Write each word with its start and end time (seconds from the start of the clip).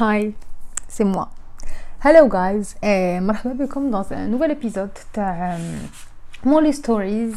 Hi, 0.00 0.34
c'est 0.88 1.04
moi. 1.04 1.30
Hello 2.04 2.28
guys, 2.28 2.76
et 2.82 3.20
مرحبا 3.20 3.52
بكم 3.52 3.90
dans 3.90 4.12
un 4.12 4.28
nouvel 4.28 4.50
épisode 4.50 4.90
تاع 5.12 5.58
Molly 6.44 6.72
Stories. 6.72 7.34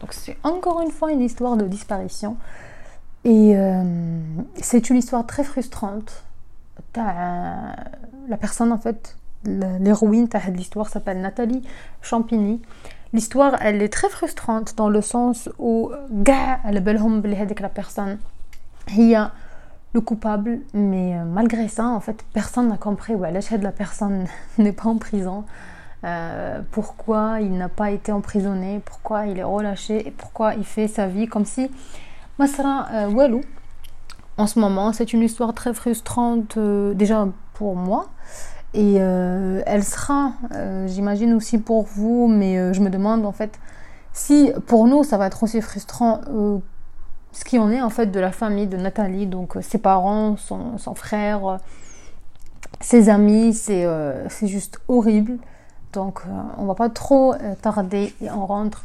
Donc 0.00 0.12
c'est 0.12 0.36
encore 0.42 0.80
une 0.80 0.90
fois 0.90 1.12
une 1.12 1.22
histoire 1.22 1.56
de 1.56 1.66
disparition. 1.66 2.36
Et 3.24 3.56
euh, 3.56 3.84
c'est 4.62 4.90
une 4.90 4.96
histoire 4.96 5.26
très 5.26 5.44
frustrante. 5.44 6.24
T'as 6.92 7.74
la 8.28 8.36
personne 8.36 8.72
en 8.72 8.78
fait, 8.78 9.16
l'héroïne 9.44 10.28
de 10.50 10.56
l'histoire 10.56 10.88
s'appelle 10.88 11.20
Nathalie 11.20 11.62
Champigny. 12.02 12.60
L'histoire, 13.12 13.56
elle 13.60 13.80
est 13.82 13.92
très 13.92 14.10
frustrante 14.10 14.74
dans 14.76 14.90
le 14.90 15.00
sens 15.00 15.48
où 15.58 15.90
gars, 16.10 16.60
elle 16.64 16.76
est 16.76 17.60
la 17.60 17.68
personne. 17.68 18.18
Il 18.96 19.08
y 19.08 19.14
a 19.14 19.32
le 19.93 20.01
coupable, 20.01 20.59
mais 20.73 21.15
euh, 21.15 21.23
malgré 21.23 21.67
ça, 21.67 21.85
en 21.85 21.99
fait, 21.99 22.23
personne 22.33 22.67
n'a 22.67 22.77
compris. 22.77 23.13
Où 23.13 23.19
de 23.19 23.63
la 23.63 23.71
personne 23.71 24.25
n'est 24.57 24.71
pas 24.71 24.89
en 24.89 24.97
prison, 24.97 25.45
euh, 26.03 26.61
pourquoi 26.71 27.39
il 27.41 27.57
n'a 27.57 27.69
pas 27.69 27.91
été 27.91 28.11
emprisonné, 28.11 28.81
pourquoi 28.83 29.27
il 29.27 29.39
est 29.39 29.43
relâché? 29.43 30.07
Et 30.07 30.11
pourquoi 30.11 30.55
il 30.55 30.65
fait 30.65 30.87
sa 30.87 31.07
vie 31.07 31.27
comme 31.27 31.45
si 31.45 31.69
Masra 32.39 32.87
euh, 32.91 33.09
Walou. 33.09 33.41
En 34.37 34.47
ce 34.47 34.59
moment, 34.59 34.93
c'est 34.93 35.13
une 35.13 35.21
histoire 35.21 35.53
très 35.53 35.75
frustrante 35.75 36.57
déjà 36.57 37.27
pour 37.53 37.75
moi. 37.75 38.09
Et 38.73 38.95
elle 38.95 39.83
sera, 39.83 40.31
j'imagine 40.87 41.35
aussi 41.35 41.59
pour 41.59 41.83
vous, 41.83 42.27
mais 42.27 42.73
je 42.73 42.81
me 42.81 42.89
demande 42.89 43.27
en 43.27 43.31
fait 43.31 43.59
si 44.11 44.51
pour 44.65 44.87
nous 44.87 45.03
ça 45.03 45.19
va 45.19 45.27
être 45.27 45.43
aussi 45.43 45.61
frustrant 45.61 46.21
ce 47.32 47.44
qui 47.44 47.58
en 47.58 47.70
est 47.70 47.80
en 47.80 47.90
fait 47.90 48.06
de 48.06 48.20
la 48.20 48.32
famille 48.32 48.66
de 48.66 48.76
Nathalie, 48.76 49.26
donc 49.26 49.56
euh, 49.56 49.62
ses 49.62 49.78
parents, 49.78 50.36
son, 50.36 50.78
son 50.78 50.94
frère, 50.94 51.46
euh, 51.46 51.56
ses 52.80 53.08
amis, 53.08 53.54
c'est 53.54 53.84
euh, 53.84 54.28
juste 54.42 54.80
horrible. 54.88 55.38
Donc 55.92 56.20
on 56.58 56.66
va 56.66 56.74
pas 56.74 56.90
trop 56.90 57.34
tarder 57.62 58.12
et 58.20 58.30
on 58.30 58.44
rentre 58.44 58.84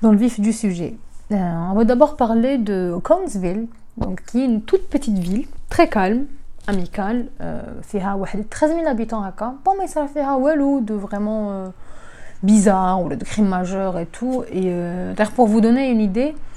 dans 0.00 0.12
le 0.12 0.16
vif 0.16 0.38
du 0.38 0.52
sujet. 0.52 0.96
on 1.32 1.74
va 1.74 1.84
d'abord 1.84 2.16
parler 2.16 2.56
de 2.56 2.96
Conesville, 3.02 3.66
donc 3.96 4.22
qui 4.26 4.40
est 4.40 4.44
une 4.44 4.62
toute 4.62 4.88
petite 4.88 5.18
ville, 5.18 5.48
très 5.68 5.88
calme, 5.88 6.26
amicale, 6.68 7.26
فيها 7.82 8.16
13 8.50 8.70
000 8.70 8.86
habitants 8.86 9.24
هكا 9.24 9.54
bon 9.64 9.72
mais 9.76 9.88
ça 9.88 10.06
فيها 10.06 10.36
والو 10.36 10.84
de 10.84 10.94
vraiment 10.94 11.72
bizarre 12.44 13.02
ou 13.02 13.08
de 13.08 13.24
crime 13.24 13.48
majeur 13.48 13.98
et 13.98 14.06
tout 14.06 14.44
et 14.52 14.70
d'ailleurs 15.16 15.32
pour 15.32 15.48
vous 15.48 15.60
donner 15.60 15.90
une 15.90 16.00
idée 16.00 16.32
euh, 16.32 16.53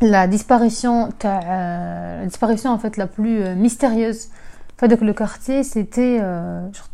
la 0.00 0.26
disparition 0.26 1.08
euh, 1.24 2.20
la 2.20 2.26
disparition 2.26 2.70
en 2.70 2.78
fait 2.78 2.96
la 2.96 3.06
plus 3.06 3.42
euh, 3.42 3.54
mystérieuse 3.54 4.28
que 4.78 5.04
le 5.04 5.12
quartier 5.14 5.62
c'était 5.62 6.20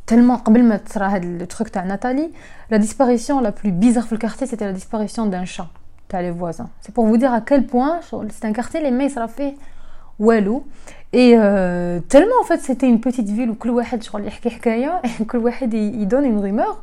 tellement 0.06 0.40
le 0.46 1.44
truc 1.46 1.74
de 1.74 1.80
Nathalie 1.80 2.30
la 2.70 2.78
disparition 2.78 3.40
la 3.40 3.50
plus 3.50 3.72
bizarre 3.72 4.06
le 4.12 4.18
quartier 4.18 4.46
c'était 4.46 4.66
la 4.66 4.72
disparition 4.72 5.26
d'un 5.26 5.44
chat 5.44 5.66
t'as 6.06 6.22
les 6.22 6.30
voisins 6.30 6.70
c'est 6.80 6.94
pour 6.94 7.06
vous 7.06 7.16
dire 7.16 7.32
à 7.32 7.40
quel 7.40 7.66
point 7.66 7.98
c'est 8.30 8.44
un 8.44 8.52
quartier 8.52 8.80
les 8.80 8.92
mecs 8.92 9.10
ça 9.10 9.26
fait 9.26 9.56
walou 10.20 10.64
et 11.12 11.30
tellement 12.08 12.38
en 12.40 12.44
fait 12.44 12.60
c'était 12.60 12.88
une 12.88 13.00
petite 13.00 13.28
ville 13.28 13.50
où 13.50 13.54
كل 13.54 13.70
واحد 13.70 14.02
شغل 14.02 14.26
يحكي 14.26 14.50
حكايه 14.50 15.02
كل 15.30 15.38
واحد 15.38 15.74
il 15.74 16.06
donne 16.06 16.24
une 16.24 16.38
rumeur 16.38 16.76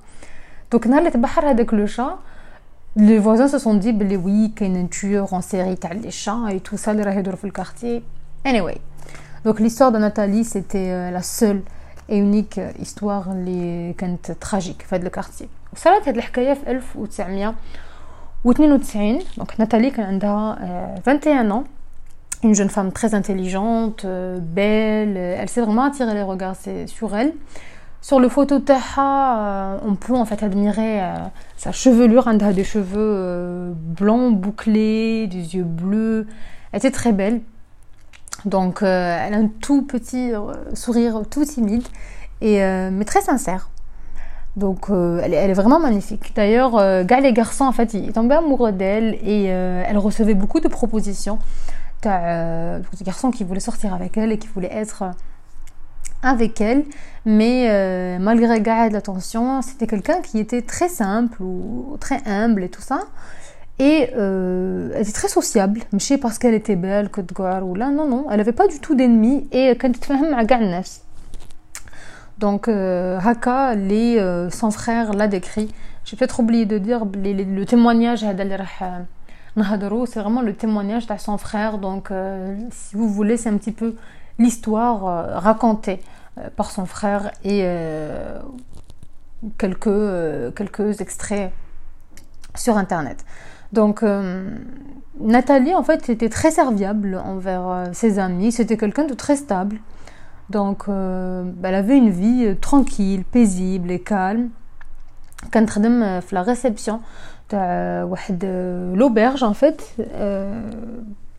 donc 0.76 0.88
نهار 0.88 1.00
اللي 1.00 1.12
تبحر 1.12 1.50
هذاك 1.50 1.76
le 1.76 1.88
chat 1.88 2.18
les 2.96 3.20
voisins 3.20 3.48
se 3.48 3.60
sont 3.60 3.76
dit 3.76 3.94
ben, 3.94 4.16
oui 4.18 4.54
qu'il 4.56 4.74
y 4.74 4.78
a 4.78 4.80
un 4.80 4.86
tueur 4.88 5.34
en 5.34 5.42
série 5.42 5.78
t'as 5.78 5.94
les 5.94 6.12
chats 6.12 6.48
et 6.52 6.60
tout 6.60 6.78
ça 6.78 6.94
les 6.94 7.04
dans 7.04 7.32
le 7.44 7.52
quartier 7.52 8.04
anyway 8.44 8.78
donc 9.46 9.60
l'histoire 9.60 9.92
de 9.92 9.98
Nathalie 9.98 10.44
c'était 10.44 10.90
euh, 10.92 11.12
la 11.12 11.22
seule 11.22 11.62
et 12.10 12.18
unique 12.18 12.60
histoire 12.80 13.34
les 13.34 13.96
كانت 13.98 14.32
tragique 14.40 14.84
fait 14.84 15.00
le 15.00 15.10
quartier 15.10 15.50
وصارت 15.74 16.08
هاد 16.08 16.16
الحكايه 16.16 16.54
في 16.54 16.84
1992 18.46 19.24
donc 19.40 19.60
Nathalie 19.60 19.92
كان 19.96 20.06
عندها 20.06 21.02
21 21.06 21.52
ans 21.52 21.64
une 22.44 22.56
jeune 22.56 22.70
femme 22.70 22.92
très 22.92 23.14
intelligente 23.14 24.06
euh, 24.06 24.40
belle 24.40 25.18
elle 25.18 25.50
s'est 25.50 25.62
vraiment 25.62 25.84
attiré 25.84 26.14
les 26.14 26.24
regards 26.24 26.56
sur 26.88 27.16
elle 27.16 27.34
sur 28.05 28.21
le 28.21 28.29
photo 28.29 28.59
Taha, 28.59 29.79
on 29.83 29.95
peut 29.95 30.13
en 30.13 30.27
fait 30.27 30.43
admirer 30.43 31.03
euh, 31.03 31.17
sa 31.57 31.73
chevelure, 31.73 32.29
elle 32.29 32.45
a 32.45 32.53
des 32.53 32.63
cheveux 32.63 32.99
euh, 32.99 33.73
blancs 33.75 34.39
bouclés, 34.39 35.27
des 35.27 35.57
yeux 35.57 35.65
bleus. 35.65 36.27
Elle 36.71 36.81
était 36.81 36.91
très 36.91 37.13
belle. 37.13 37.41
Donc 38.45 38.83
euh, 38.83 39.19
elle 39.27 39.33
a 39.33 39.39
un 39.39 39.49
tout 39.49 39.87
petit 39.87 40.33
sourire 40.75 41.23
tout 41.31 41.47
timide 41.47 41.89
et 42.43 42.59
mais 42.91 43.07
très 43.07 43.23
sincère. 43.23 43.71
Donc 44.57 44.91
elle, 44.91 45.33
est 45.33 45.55
vraiment 45.55 45.81
magnifique. 45.81 46.33
D'ailleurs, 46.37 46.73
gars 47.07 47.21
les 47.21 47.33
garçons 47.33 47.65
en 47.65 47.73
fait, 47.73 47.95
ils 47.95 48.13
tombaient 48.13 48.35
amoureux 48.35 48.73
d'elle 48.73 49.15
et 49.25 49.45
elle 49.45 49.97
recevait 49.97 50.35
beaucoup 50.35 50.61
de 50.61 50.69
propositions. 50.69 51.39
T'as 52.03 52.81
des 52.81 53.05
garçons 53.07 53.31
qui 53.31 53.45
voulaient 53.45 53.61
sortir 53.61 53.95
avec 53.95 54.19
elle 54.19 54.31
et 54.31 54.37
qui 54.37 54.49
voulaient 54.49 54.75
être 54.75 55.05
avec 56.25 56.61
elle, 56.61 56.85
mais 57.25 57.69
euh, 57.69 58.19
malgré 58.19 58.49
l'attention, 58.91 59.63
c'était 59.63 59.87
quelqu'un 59.87 60.21
qui 60.23 60.39
était 60.39 60.63
très 60.63 60.89
simple 60.89 61.43
ou 61.43 61.97
très 62.01 62.21
humble 62.27 62.65
et 62.65 62.69
tout 62.69 62.83
ça. 62.83 63.01
Et 63.79 64.11
euh, 64.17 64.91
elle 64.95 65.03
était 65.03 65.13
très 65.13 65.29
sociable, 65.29 65.81
sais 65.99 66.19
parce 66.19 66.39
qu'elle 66.39 66.55
était 66.55 66.77
belle, 66.77 67.09
que 67.09 67.21
ou 67.63 67.75
là, 67.75 67.91
non, 67.91 68.07
non, 68.09 68.27
elle 68.31 68.37
n'avait 68.37 68.53
pas 68.53 68.69
du 68.69 68.79
tout 68.79 68.95
d'ennemis 68.95 69.49
et 69.51 69.71
quand 69.71 69.93
à 70.37 70.45
Donc, 72.39 72.69
euh, 72.69 73.19
Haka, 73.19 73.75
les, 73.75 74.19
euh, 74.19 74.49
son 74.51 74.71
frère 74.71 75.13
l'a 75.13 75.27
décrit. 75.27 75.73
J'ai 76.05 76.17
peut-être 76.17 76.39
oublié 76.39 76.67
de 76.67 76.79
dire 76.79 77.05
le 77.05 77.65
témoignage 77.65 78.23
c'est 80.07 80.21
vraiment 80.21 80.43
le 80.43 80.55
témoignage 80.55 81.07
de 81.07 81.15
son 81.19 81.39
frère. 81.39 81.79
Donc, 81.79 82.11
si 82.71 82.95
vous 82.97 83.09
voulez, 83.09 83.37
c'est 83.37 83.49
un 83.49 83.57
petit 83.57 83.73
peu 83.73 83.95
l'histoire 84.39 85.41
racontée. 85.43 86.01
Euh, 86.40 86.50
par 86.56 86.72
son 86.72 86.86
frère 86.86 87.32
et 87.44 87.62
euh, 87.64 88.40
quelques, 89.58 89.88
euh, 89.88 90.52
quelques 90.52 91.02
extraits 91.02 91.52
sur 92.56 92.78
internet. 92.78 93.26
Donc 93.74 94.04
Nathalie 95.20 95.76
en 95.76 95.84
fait 95.84 96.10
était 96.10 96.30
très 96.30 96.50
serviable 96.50 97.22
envers 97.24 97.90
ses 97.94 98.18
amis, 98.18 98.52
c'était 98.52 98.78
quelqu'un 98.78 99.06
de 99.06 99.14
très 99.14 99.36
stable. 99.36 99.78
Donc 100.50 100.86
elle 100.88 101.76
avait 101.76 101.96
une 101.96 102.10
vie 102.10 102.56
tranquille, 102.60 103.24
paisible 103.24 103.92
et 103.92 104.00
calme. 104.00 104.50
كانت 105.52 105.70
تخدم 105.70 106.20
في 106.20 106.36
la 106.36 106.44
réception 106.44 107.00
de 107.50 108.94
l'auberge 108.96 109.44
en 109.44 109.54
fait 109.54 109.96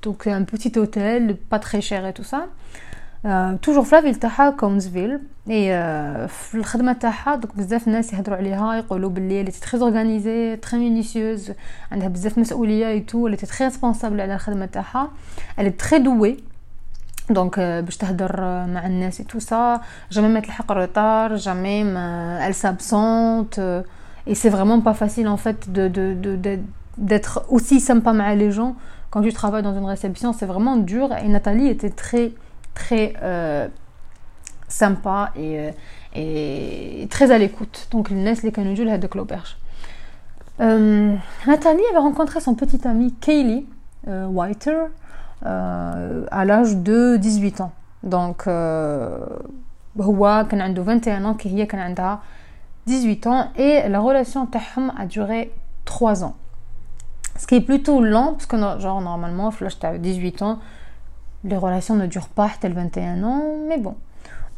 donc 0.02 0.26
un 0.26 0.44
petit 0.44 0.78
hôtel 0.78 1.36
pas 1.36 1.58
très 1.58 1.80
cher 1.80 2.06
et 2.06 2.12
tout 2.12 2.24
ça 2.24 2.46
توجور 3.62 3.84
في 3.84 3.94
لافيل 3.96 4.14
تاعها 4.14 4.50
كونزفيل 4.50 5.20
اي 5.50 5.68
في 6.28 6.54
الخدمه 6.54 6.92
تاعها 6.92 7.36
دوك 7.36 7.56
بزاف 7.56 7.88
الناس 7.88 8.12
يهضروا 8.12 8.36
عليها 8.36 8.74
يقولوا 8.74 9.10
باللي 9.10 9.40
اللي 9.40 9.52
تري 9.52 9.80
اورغانيزي 9.80 10.56
تري 10.56 10.78
مينيسيوز 10.78 11.52
عندها 11.92 12.08
بزاف 12.08 12.38
مسؤوليه 12.38 12.88
اي 12.88 13.00
تو 13.00 13.26
اللي 13.26 13.36
تري 13.36 13.48
ريسبونسابل 13.60 14.20
على 14.20 14.34
الخدمه 14.34 14.66
تاعها 14.66 15.10
اللي 15.58 15.70
تري 15.70 15.98
دوي 15.98 16.36
دونك 17.30 17.60
باش 17.60 17.96
تهدر 17.96 18.40
مع 18.66 18.86
الناس 18.86 19.20
اي 19.20 19.26
تو 19.26 19.38
سا 19.38 19.80
جامي 20.10 20.28
ما 20.28 20.40
تلحق 20.40 20.72
روطار 20.72 21.36
جامي 21.36 21.84
ما 21.84 22.46
ال 22.48 22.54
سابسونت 22.54 23.84
et 24.26 24.34
c'est 24.34 24.50
vraiment 24.50 24.80
pas 24.80 24.94
facile 24.94 25.28
en 25.28 25.36
fait 25.36 25.72
de 25.72 25.88
de 25.88 26.58
d'être 26.98 27.44
aussi 27.48 27.80
sympa 27.80 28.12
مع 28.12 28.34
les 28.34 28.50
gens 28.50 28.74
quand 29.10 29.22
tu 29.22 29.32
travailles 29.32 29.62
dans 29.62 29.76
une 29.80 29.88
réception 29.94 30.32
c'est 30.32 30.46
vraiment 30.46 30.76
dur 30.76 31.06
et 31.24 31.28
Nathalie 31.28 31.68
était 31.68 31.90
très 31.90 32.32
très 32.74 33.14
euh, 33.22 33.68
sympa 34.68 35.32
et, 35.36 35.58
euh, 35.58 35.70
et, 36.14 37.06
très 37.10 37.30
à 37.30 37.38
l'écoute. 37.38 37.88
Donc, 37.90 38.08
il 38.10 38.22
laisse 38.24 38.42
les 38.42 38.52
canudjules 38.52 38.98
de 38.98 39.08
l'auberge. 39.14 39.56
Euh, 40.60 41.14
Nathalie 41.46 41.82
avait 41.90 41.98
rencontré 41.98 42.40
son 42.40 42.54
petit 42.54 42.86
ami 42.86 43.14
Kaylee 43.14 43.66
euh, 44.08 44.26
Whiter 44.26 44.76
euh, 45.46 46.26
à 46.30 46.44
l'âge 46.44 46.76
de 46.76 47.16
18 47.16 47.60
ans. 47.62 47.72
Donc, 48.02 48.48
هو 50.00 50.46
كان 50.50 50.60
عنده 50.60 50.82
21 50.82 51.24
ans 51.24 51.36
كي 51.36 51.66
كان 51.66 51.80
عندها 51.80 52.20
18 52.86 53.26
ans 53.26 53.48
et 53.56 53.88
la 53.88 54.00
relation 54.00 54.46
تاعهم 54.52 54.90
a 54.90 55.06
duré 55.06 55.50
3 55.84 56.24
ans. 56.24 56.34
Ce 57.38 57.46
qui 57.46 57.56
est 57.56 57.60
plutôt 57.60 58.00
lent 58.02 58.32
parce 58.32 58.46
que 58.46 58.56
genre 58.78 59.00
normalement 59.00 59.50
في 59.50 59.64
l'âge 59.64 60.00
18 60.00 60.42
ans 60.42 60.58
les 61.45 61.57
relations 61.57 61.95
ne 61.95 62.07
durent 62.07 62.29
pas 62.29 62.49
tel 62.59 62.73
21 62.73 63.23
ans, 63.23 63.43
mais 63.67 63.77
bon. 63.77 63.95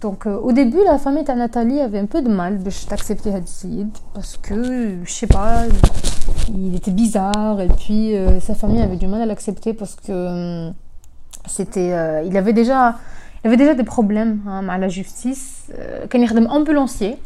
Donc 0.01 0.27
euh, 0.27 0.37
au 0.37 0.51
début, 0.51 0.77
la 0.85 0.99
famille 0.99 1.23
de 1.23 1.31
Nathalie 1.31 1.81
avait 1.81 1.99
un 1.99 2.05
peu 2.05 2.21
de 2.21 2.29
mal 2.29 2.61
d'accepter 2.61 3.33
Hadid 3.33 3.89
parce 4.13 4.37
que, 4.37 4.97
je 5.03 5.11
sais 5.11 5.27
pas, 5.27 5.63
il 6.53 6.75
était 6.75 6.91
bizarre 6.91 7.59
et 7.61 7.67
puis 7.67 8.15
euh, 8.15 8.39
sa 8.39 8.53
famille 8.53 8.81
avait 8.81 8.95
du 8.95 9.07
mal 9.07 9.21
à 9.21 9.25
l'accepter 9.25 9.73
parce 9.73 9.95
que 9.95 10.11
euh, 10.11 10.69
c'était, 11.47 12.23
il 12.25 12.37
avait 12.37 12.53
déjà, 12.53 12.95
il 13.43 13.47
avait 13.47 13.57
déjà 13.57 13.73
des 13.73 13.83
problèmes 13.83 14.41
hein, 14.47 14.69
à 14.69 14.77
la 14.77 14.87
justice. 14.87 15.71
Quand 16.09 16.19
il 16.19 16.23
était 16.23 16.47
ambulancier, 16.47 17.17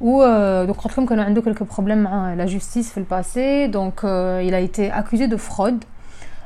ou 0.00 0.22
donc 0.22 0.76
quand 0.76 1.10
il 1.10 1.18
a 1.18 1.30
eu 1.30 1.42
quelques 1.42 1.64
problèmes 1.64 2.06
à 2.06 2.36
la 2.36 2.46
justice 2.46 2.94
dans 2.94 3.00
le 3.00 3.06
passé, 3.06 3.68
donc 3.68 4.00
il 4.04 4.54
a 4.54 4.60
été 4.60 4.90
accusé 4.90 5.26
de 5.26 5.36
fraude. 5.36 5.82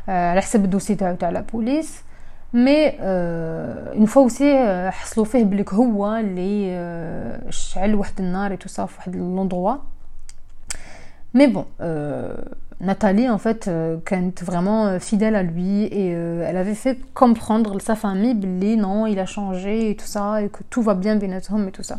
à 0.06 0.34
la 0.34 0.58
dossier 0.66 0.96
de 0.96 1.04
la 1.20 1.42
police 1.42 2.04
مي 2.53 2.89
اون 2.99 4.05
فوا 4.05 4.23
اوسي 4.23 4.89
حصلوا 4.91 5.25
فيه 5.25 5.44
بليك 5.44 5.73
هو 5.73 6.15
اللي 6.15 7.41
شعل 7.49 7.95
واحد 7.95 8.13
النار 8.19 8.55
تو 8.55 8.69
صاف 8.69 8.97
واحد 8.97 9.15
لوندروا 9.15 9.75
مي 11.33 11.47
بون 11.47 11.65
Nathalie, 12.79 13.27
en 13.27 13.39
fait, 13.39 13.67
euh, 13.67 13.97
كانت 14.05 14.44
vraiment 14.44 14.99
fidèle 14.99 15.35
à 15.35 15.41
lui 15.41 15.85
et 15.85 16.13
euh, 16.13 16.45
elle 16.47 16.57
avait 16.57 16.75
fait 16.75 16.99
comprendre 17.15 17.81
sa 17.81 17.95
famille 17.95 18.35
بلي 18.35 18.77
non, 18.77 19.07
il 19.07 19.17
a 19.19 19.25
changé 19.25 19.89
et 19.89 19.95
tout 19.95 20.05
ça 20.05 20.44
et 20.44 20.49
que 20.49 20.61
tout 20.69 20.83
va 20.83 20.94
bien 20.94 21.15
بيناتهم 21.15 21.67
et 21.67 21.71
tout 21.71 21.81
ça. 21.81 21.97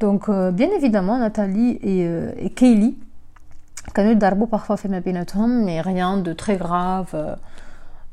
Donc 0.00 0.28
euh, 0.28 0.50
bien 0.50 0.70
évidemment, 0.76 1.18
Nathalie 1.18 1.78
et, 1.82 2.04
euh, 2.04 2.32
et 2.36 2.50
Kaylee 2.50 2.94
كانوا 3.94 4.12
يضربوا 4.12 4.46
parfois 4.46 4.74
في 4.74 4.88
ما 4.88 4.98
بيناتهم 4.98 5.66
mais 5.66 5.80
rien 5.80 6.16
de 6.16 6.32
très 6.32 6.56
grave. 6.56 7.36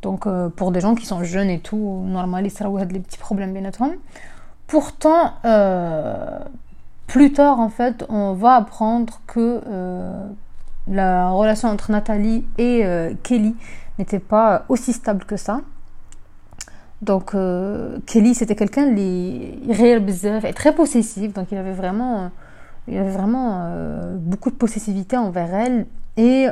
donc 0.04 0.26
euh, 0.26 0.50
pour 0.50 0.70
des 0.70 0.80
gens 0.80 0.94
qui 0.94 1.06
sont 1.06 1.24
jeunes 1.24 1.48
et 1.48 1.60
tout, 1.60 2.04
normalement 2.06 2.36
ils 2.36 2.66
ont 2.66 2.84
des 2.84 3.00
petits 3.00 3.18
problèmes 3.18 3.54
bien 3.54 3.64
entendu. 3.64 3.98
Pourtant, 4.66 5.32
euh, 5.46 6.38
plus 7.06 7.32
tard 7.32 7.58
en 7.58 7.70
fait, 7.70 8.04
on 8.10 8.34
va 8.34 8.56
apprendre 8.56 9.22
que 9.26 9.62
euh, 9.66 10.26
la 10.88 11.30
relation 11.30 11.70
entre 11.70 11.90
Nathalie 11.90 12.44
et 12.58 12.84
Kelly 13.22 13.56
n'était 13.98 14.18
pas 14.18 14.66
aussi 14.68 14.92
stable 14.92 15.24
que 15.24 15.38
ça. 15.38 15.62
Donc 17.00 17.34
Kelly 18.06 18.34
c'était 18.34 18.56
quelqu'un 18.56 18.88
de 18.88 20.52
très 20.52 20.74
possessif, 20.74 21.32
donc 21.32 21.46
il 21.50 21.56
avait 21.56 21.72
vraiment, 21.72 22.30
il 22.88 22.98
avait 22.98 23.10
vraiment 23.10 23.70
beaucoup 24.18 24.50
de 24.50 24.56
possessivité 24.56 25.16
envers 25.16 25.54
elle. 25.54 25.86
Et 26.18 26.46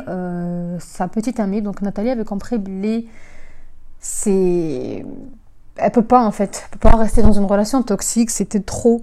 sa 0.78 1.08
petite 1.08 1.38
amie, 1.38 1.60
donc 1.60 1.82
Nathalie, 1.82 2.10
avait 2.10 2.24
compris 2.24 2.58
les 2.58 3.06
c'est, 4.02 5.06
elle 5.76 5.90
peut 5.92 6.02
pas 6.02 6.22
en 6.22 6.32
fait, 6.32 6.68
peut 6.72 6.78
pas 6.78 6.96
rester 6.96 7.22
dans 7.22 7.32
une 7.32 7.44
relation 7.44 7.82
toxique, 7.82 8.30
c'était 8.30 8.60
trop 8.60 9.02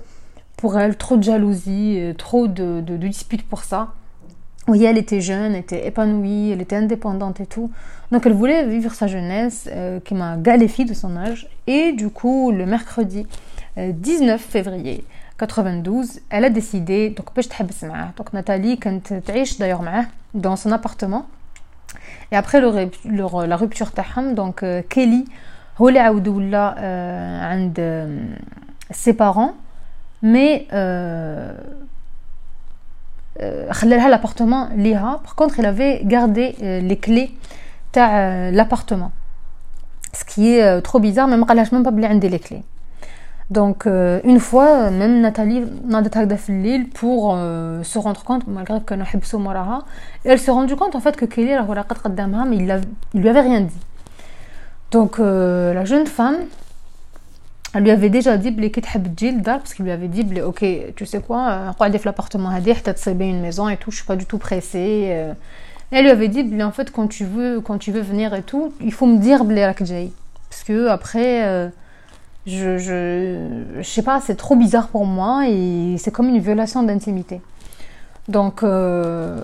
pour 0.57 0.77
elle, 0.77 0.97
trop 0.97 1.15
de 1.15 1.23
jalousie, 1.23 2.13
trop 2.17 2.47
de, 2.47 2.81
de, 2.81 2.97
disputes 2.97 3.47
pour 3.47 3.63
ça. 3.63 3.93
Oui, 4.67 4.83
elle 4.83 4.97
était 4.97 5.21
jeune, 5.21 5.53
elle 5.53 5.61
était 5.61 5.87
épanouie, 5.87 6.51
elle 6.51 6.61
était 6.61 6.75
indépendante 6.75 7.39
et 7.39 7.45
tout. 7.45 7.71
Donc 8.11 8.25
elle 8.25 8.33
voulait 8.33 8.67
vivre 8.67 8.93
sa 8.93 9.07
jeunesse, 9.07 9.69
euh, 9.71 10.01
qui 10.01 10.13
m'a 10.15 10.35
galéfie 10.35 10.83
de 10.83 10.93
son 10.93 11.15
âge. 11.15 11.49
Et 11.65 11.93
du 11.93 12.09
coup, 12.09 12.51
le 12.51 12.65
mercredi 12.65 13.25
19 13.77 14.35
euh, 14.35 14.37
février 14.37 15.05
92, 15.37 16.19
elle 16.29 16.43
a 16.43 16.49
décidé, 16.49 17.11
donc 17.11 17.33
donc 18.17 18.33
Nathalie, 18.33 18.77
quand 18.77 18.99
d'ailleurs 19.59 19.81
dans 20.33 20.57
son 20.57 20.73
appartement. 20.73 21.25
Et 22.32 22.36
après 22.36 22.60
le, 22.60 22.70
le, 23.04 23.46
la 23.46 23.56
rupture 23.56 23.90
taham, 23.92 24.34
donc 24.34 24.62
euh, 24.62 24.82
Kelly, 24.82 25.24
هو 25.78 25.88
اللي 25.88 25.98
عاودوا 25.98 26.36
ولا 26.36 26.74
عند 27.42 27.80
ses 28.92 29.12
parents, 29.12 29.54
mais 30.22 30.66
euh, 30.72 31.52
خلى 33.70 33.98
l'appartement 34.10 34.68
ليها 34.74 35.20
par 35.24 35.34
contre 35.34 35.58
il 35.58 35.66
avait 35.66 36.04
gardé 36.04 36.54
les 36.60 36.96
clés 36.96 37.30
تاع 37.92 38.50
l'appartement 38.52 39.10
ce 40.12 40.24
qui 40.24 40.54
est 40.54 40.82
trop 40.82 41.00
bizarre 41.00 41.28
mais 41.28 41.36
ما 41.36 41.44
قالهاش 41.46 41.70
même 41.70 41.84
pas 41.84 41.90
بلي 41.90 42.06
عندي 42.06 42.30
les 42.30 42.40
clés 42.40 42.62
Donc 43.49 43.87
euh, 43.87 44.19
une 44.23 44.39
fois, 44.39 44.91
même 44.91 45.21
Nathalie 45.21 45.63
n'a 45.85 46.01
fait 46.37 46.53
l'île 46.53 46.87
pour 46.89 47.33
euh, 47.35 47.81
se 47.81 47.97
rendre 47.97 48.23
compte, 48.23 48.45
malgré 48.47 48.79
que 48.81 48.93
nous 48.93 49.05
Maraha, 49.39 49.85
et 50.23 50.29
elle 50.29 50.39
s'est 50.39 50.51
rendue 50.51 50.75
compte 50.75 50.95
en 50.95 50.99
fait 50.99 51.15
que 51.15 51.25
Kelly 51.25 51.53
mais 52.45 52.57
il, 52.57 52.81
il 53.15 53.21
lui 53.21 53.29
avait 53.29 53.41
rien 53.41 53.61
dit. 53.61 53.79
Donc 54.91 55.19
euh, 55.19 55.73
la 55.73 55.83
jeune 55.83 56.05
femme, 56.05 56.37
elle 57.73 57.83
lui 57.83 57.91
avait 57.91 58.09
déjà 58.09 58.37
dit 58.37 58.51
parce 59.57 59.73
qu'il 59.73 59.85
lui 59.85 59.91
avait 59.91 60.07
dit 60.07 60.41
ok 60.41 60.63
tu 60.95 61.05
sais 61.07 61.19
quoi, 61.19 61.71
on 61.71 61.73
l'appartement 62.05 62.49
à 62.49 62.59
dire, 62.59 62.83
t'as 62.83 62.93
une 63.29 63.41
maison 63.41 63.67
et 63.67 63.77
tout, 63.77 63.89
je 63.89 63.97
suis 63.97 64.05
pas 64.05 64.15
du 64.15 64.25
tout 64.25 64.37
pressée. 64.37 65.25
Elle 65.91 66.03
lui 66.03 66.11
avait 66.11 66.27
dit 66.27 66.63
en 66.63 66.71
fait 66.71 66.91
quand 66.91 67.07
tu 67.07 67.25
veux, 67.25 67.61
quand 67.61 67.79
tu 67.79 67.91
veux 67.91 68.01
venir 68.01 68.35
et 68.35 68.43
tout, 68.43 68.73
il 68.79 68.93
faut 68.93 69.07
me 69.07 69.17
dire 69.17 69.43
parce 70.49 70.63
que 70.63 70.87
après 70.87 71.71
je, 72.45 72.77
je, 72.77 73.81
je 73.81 73.83
sais 73.87 74.01
pas, 74.01 74.19
c'est 74.21 74.35
trop 74.35 74.55
bizarre 74.55 74.87
pour 74.87 75.05
moi 75.05 75.47
et 75.47 75.95
c'est 75.97 76.11
comme 76.11 76.29
une 76.29 76.39
violation 76.39 76.83
d'intimité. 76.83 77.41
Donc, 78.27 78.63
euh, 78.63 79.41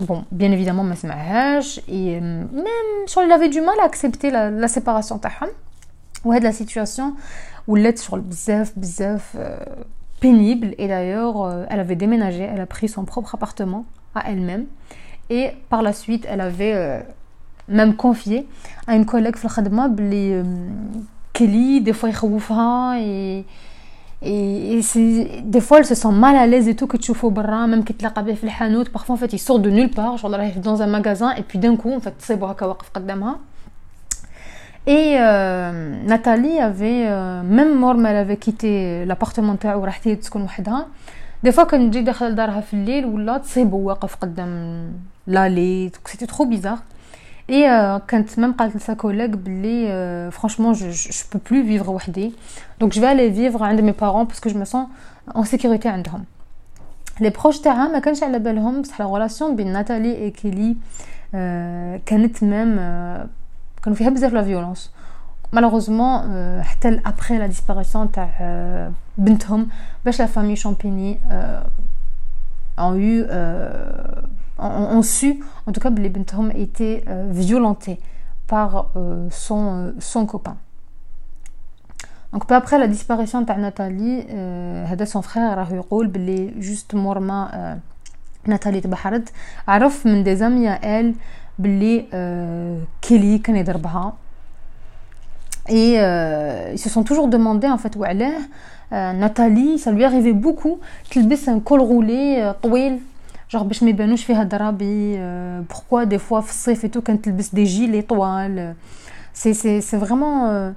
bon, 0.00 0.24
bien 0.30 0.52
évidemment, 0.52 0.84
ma 0.84 0.96
et 1.88 2.20
même, 2.20 2.46
il 3.24 3.32
avait 3.32 3.48
du 3.48 3.60
mal 3.60 3.78
à 3.80 3.84
accepter 3.84 4.30
la, 4.30 4.50
la 4.50 4.68
séparation. 4.68 5.18
Ouais, 6.24 6.38
de 6.38 6.44
la 6.44 6.52
situation 6.52 7.14
où 7.66 7.76
l'aide 7.76 7.98
sur 7.98 8.16
le 8.16 8.22
bzef, 8.22 8.76
bzef, 8.76 9.34
euh, 9.36 9.56
pénible. 10.20 10.74
Et 10.78 10.88
d'ailleurs, 10.88 11.42
euh, 11.42 11.64
elle 11.68 11.80
avait 11.80 11.96
déménagé, 11.96 12.42
elle 12.42 12.60
a 12.60 12.66
pris 12.66 12.88
son 12.88 13.04
propre 13.04 13.34
appartement 13.34 13.84
à 14.14 14.30
elle-même. 14.30 14.66
Et 15.30 15.50
par 15.68 15.82
la 15.82 15.92
suite, 15.92 16.26
elle 16.28 16.40
avait 16.40 16.74
euh, 16.74 17.00
même 17.68 17.96
confié 17.96 18.48
à 18.86 18.96
une 18.96 19.06
collègue 19.06 19.36
les 20.02 20.42
Kelly, 21.41 21.81
des 21.81 21.93
fois 21.93 22.09
il 22.09 22.15
et 22.99 23.45
et, 24.23 24.79
et 24.79 25.41
des 25.43 25.61
fois 25.61 25.77
elle 25.77 25.85
se 25.85 25.93
sent 25.93 26.11
mal 26.11 26.35
à 26.35 26.47
l'aise 26.47 26.67
et 26.67 26.75
tout 26.75 26.87
que 26.87 26.97
tu 26.97 27.13
fais 27.13 27.27
au 27.27 27.29
bras 27.29 27.67
même 27.67 27.83
qu'il 27.83 27.95
te 27.95 28.03
l'a 28.03 28.09
parfois 28.09 29.13
en 29.13 29.17
fait 29.17 29.31
il 29.31 29.37
sort 29.37 29.59
de 29.59 29.69
nulle 29.69 29.91
part 29.91 30.17
genre 30.17 30.31
il 30.31 30.35
arrive 30.35 30.59
dans 30.59 30.81
un 30.81 30.87
magasin 30.87 31.31
et 31.35 31.43
puis 31.43 31.59
d'un 31.59 31.75
coup 31.75 31.93
en 31.93 31.99
fait 31.99 32.15
c'est 32.17 32.35
bon 32.35 32.47
et 34.87 35.17
euh, 35.19 36.01
Nathalie 36.05 36.59
avait, 36.59 37.07
euh, 37.07 37.43
même 37.43 37.77
Morm, 37.77 38.05
elle 38.05 38.15
avait 38.15 38.37
quitté 38.37 39.03
l'appartement 39.05 39.55
تاعو 39.55 39.81
وراحت 39.81 40.07
هي 40.07 40.15
تسكن 40.15 40.41
وحدها 40.41 40.87
دي 41.43 41.51
فوا 41.51 41.63
كان 41.63 41.91
تجي 41.91 42.01
داخل 42.01 42.31
لدارها 42.31 42.61
في 42.61 42.73
الليل 42.73 43.05
ولا 43.05 43.37
تصيبو 43.37 43.77
واقف 43.77 44.15
قدام 44.15 44.91
لالي 45.27 45.91
سيتي 46.05 46.25
ترو 46.25 46.45
بيزار 47.49 47.95
اي 47.95 48.01
كانت 48.07 48.39
ميم 48.39 48.53
قالت 48.53 48.75
لسا 48.75 48.93
كوليغ 48.93 49.27
بلي 49.27 50.31
فرانشمون 50.31 50.73
جو 50.73 50.89
جو 50.89 51.11
بو 51.33 51.39
بلو 51.51 51.63
فيفر 51.63 51.89
وحدي 51.89 52.33
دونك 52.79 52.93
جو 52.93 53.01
في 53.01 53.11
الي 53.11 53.33
فيفر 53.33 53.63
عند 53.63 53.81
مي 53.81 53.91
بارون 53.91 54.23
باسكو 54.23 54.49
جو 54.49 54.59
مي 54.59 54.65
سون 54.65 54.87
اون 55.35 55.45
سيكوريتي 55.45 55.89
عندهم 55.89 56.25
لي 57.19 57.29
بروش 57.29 57.59
تاعها 57.59 57.87
ما 57.87 57.99
كانش 57.99 58.23
على 58.23 58.39
بالهم 58.39 58.81
بصح 58.81 58.99
لا 58.99 59.05
غولاسيون 59.05 59.55
بين 59.55 59.73
ناتالي 59.73 60.17
اي 60.17 60.31
كيلي 60.31 60.75
كانت 62.05 62.43
ميم 62.43 62.75
كانوا 63.83 63.97
فيها 63.97 64.09
بزاف 64.09 64.33
لا 64.33 64.43
فيولونس 64.43 64.91
malheureusement 65.55 66.21
حتى 66.61 66.99
après 67.05 67.39
la 67.39 67.47
disparition 67.47 68.11
تاع 68.13 68.91
بنتهم 69.17 69.67
باش 70.05 70.21
la 70.21 70.25
famille 70.25 70.61
Champigny 70.63 71.17
ont 72.77 72.95
eu 72.95 73.25
ont 74.59 75.01
su 75.01 75.43
en 75.65 75.71
tout 75.71 75.79
cas 75.79 75.89
les 75.89 76.09
بنتهم 76.09 76.51
étaient 76.51 77.03
violentées 77.29 77.99
par 78.47 78.87
son 79.29 79.93
son 79.99 80.25
copain 80.25 80.57
donc 82.33 82.45
peu 82.47 82.55
après 82.55 82.77
la 82.77 82.87
disparition 82.87 83.45
تاع 83.45 83.57
ناتالي 83.57 84.27
هذا 84.85 85.05
son 85.05 85.21
frère 85.21 85.55
راه 85.57 85.73
يقول 85.73 86.07
بلي 86.07 86.53
juste 86.61 86.95
مورما 86.95 87.79
ناتالي 88.45 88.81
تبحرت 88.81 89.29
عرف 89.67 90.05
من 90.05 90.23
des 90.23 90.41
amis 90.41 90.67
à 90.67 90.79
elle 90.81 91.13
باللي 91.59 92.05
كيلي 93.01 93.37
كان 93.37 93.55
يضربها 93.55 94.13
et 95.69 95.95
euh, 95.97 96.71
ils 96.73 96.79
se 96.79 96.89
sont 96.89 97.03
toujours 97.03 97.27
demandé 97.27 97.67
en 97.67 97.77
fait 97.77 97.95
وعلاه 97.95 98.39
euh, 98.93 99.13
Nathalie 99.13 99.79
ça 99.79 99.91
lui 99.91 100.03
arrivait 100.03 100.33
beaucoup 100.33 100.79
تلبس 101.11 101.49
un 101.49 101.59
col 101.59 101.81
roulé 101.81 102.37
euh, 102.39 102.51
طويل 102.63 102.99
genre 103.55 103.63
باش 103.63 103.83
ما 103.83 103.89
يبانوش 103.89 104.23
فيها 104.23 104.43
ضرابي 104.43 105.17
euh, 105.17 105.61
pourquoi 105.73 106.05
des 106.05 106.19
fois 106.19 106.41
في 106.41 106.49
الصيف 106.49 106.85
et 106.85 106.89
tout 106.89 107.01
كانت 107.01 107.25
تلبس 107.25 107.49
des 107.55 107.65
gilets 107.65 108.07
طوال 108.07 108.75
c'est 109.33 109.53
c'est 109.53 109.81
c'est 109.81 109.97
vraiment 109.97 110.49
euh, 110.49 110.71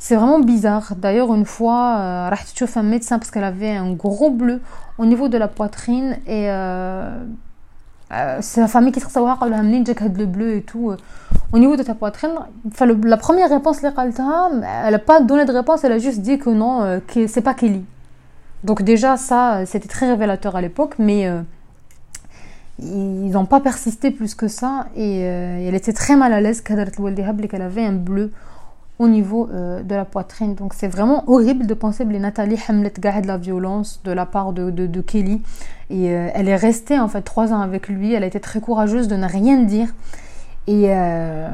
c'est 0.00 0.16
vraiment 0.16 0.40
bizarre. 0.40 0.94
D'ailleurs, 0.96 1.32
une 1.34 1.44
fois, 1.44 1.96
euh, 1.98 2.28
راحت 2.30 2.48
تشوف 2.54 2.78
un 2.78 2.82
médecin 2.82 3.18
parce 3.18 3.30
qu'elle 3.30 3.44
avait 3.44 3.76
un 3.76 3.92
gros 3.92 4.30
bleu 4.30 4.60
au 4.98 5.04
niveau 5.04 5.28
de 5.28 5.36
la 5.36 5.46
poitrine 5.46 6.16
et 6.26 6.46
euh, 6.48 7.22
c'est 8.40 8.60
la 8.60 8.68
famille 8.68 8.92
qui 8.92 9.00
se 9.00 9.08
savoir 9.08 9.38
قالوا 9.38 9.56
لها 9.56 9.62
منين 9.62 9.84
جاك 9.84 10.02
هاد 10.02 10.18
le 10.18 10.26
bleu 10.26 10.56
et 10.56 10.62
tout 10.62 10.96
au 11.52 11.58
niveau 11.58 11.76
de 11.76 11.82
ta 11.82 11.94
poitrine 11.94 12.32
enfin, 12.66 12.86
le, 12.86 12.94
la 13.04 13.16
première 13.16 13.48
réponse 13.48 13.78
اللي 13.78 13.88
قالتها 13.88 14.88
elle 14.88 14.94
a 14.94 14.98
pas 14.98 15.20
donné 15.20 15.44
de 15.44 15.52
réponse 15.52 15.84
elle 15.84 15.92
a 15.92 15.98
juste 15.98 16.20
dit 16.20 16.38
que 16.38 16.50
non 16.50 16.82
euh, 16.82 16.98
que 17.06 17.26
c'est 17.26 17.40
pas 17.40 17.54
Kelly 17.54 17.84
donc 18.64 18.82
déjà 18.82 19.16
ça 19.16 19.64
c'était 19.64 19.88
très 19.88 20.06
révélateur 20.10 20.56
à 20.56 20.60
l'époque 20.60 20.94
mais 20.98 21.28
euh, 21.28 21.42
ils 22.80 23.30
n'ont 23.30 23.46
pas 23.46 23.60
persisté 23.60 24.10
plus 24.10 24.34
que 24.34 24.48
ça 24.48 24.86
et 24.96 25.22
euh, 25.24 25.68
elle 25.68 25.74
était 25.74 25.92
très 25.92 26.16
mal 26.16 26.32
à 26.32 26.40
l'aise 26.40 26.60
qu'elle 26.62 26.80
avait 27.62 27.84
un 27.84 27.92
bleu 27.92 28.32
au 28.99 29.07
niveau 29.07 29.49
euh, 29.51 29.81
de 29.83 29.95
la 29.95 30.05
poitrine. 30.05 30.55
Donc 30.55 30.73
c'est 30.73 30.87
vraiment 30.87 31.23
horrible 31.29 31.67
de 31.67 31.73
penser 31.73 32.05
que 32.05 32.17
Nathalie 32.17 32.57
Hamlet 32.69 32.93
de 32.97 33.27
la 33.27 33.37
violence 33.37 34.01
de 34.03 34.11
la 34.11 34.25
part 34.25 34.53
de, 34.53 34.69
de, 34.69 35.01
Kelly. 35.01 35.41
Et 35.89 36.11
euh, 36.11 36.29
elle 36.33 36.47
est 36.47 36.55
restée 36.55 36.99
en 36.99 37.07
fait 37.07 37.21
trois 37.21 37.53
ans 37.53 37.61
avec 37.61 37.89
lui. 37.89 38.13
Elle 38.13 38.23
a 38.23 38.27
été 38.27 38.39
très 38.39 38.61
courageuse 38.61 39.07
de 39.07 39.15
ne 39.15 39.27
rien 39.27 39.63
dire. 39.63 39.89
Et 40.67 40.85
euh, 40.89 41.49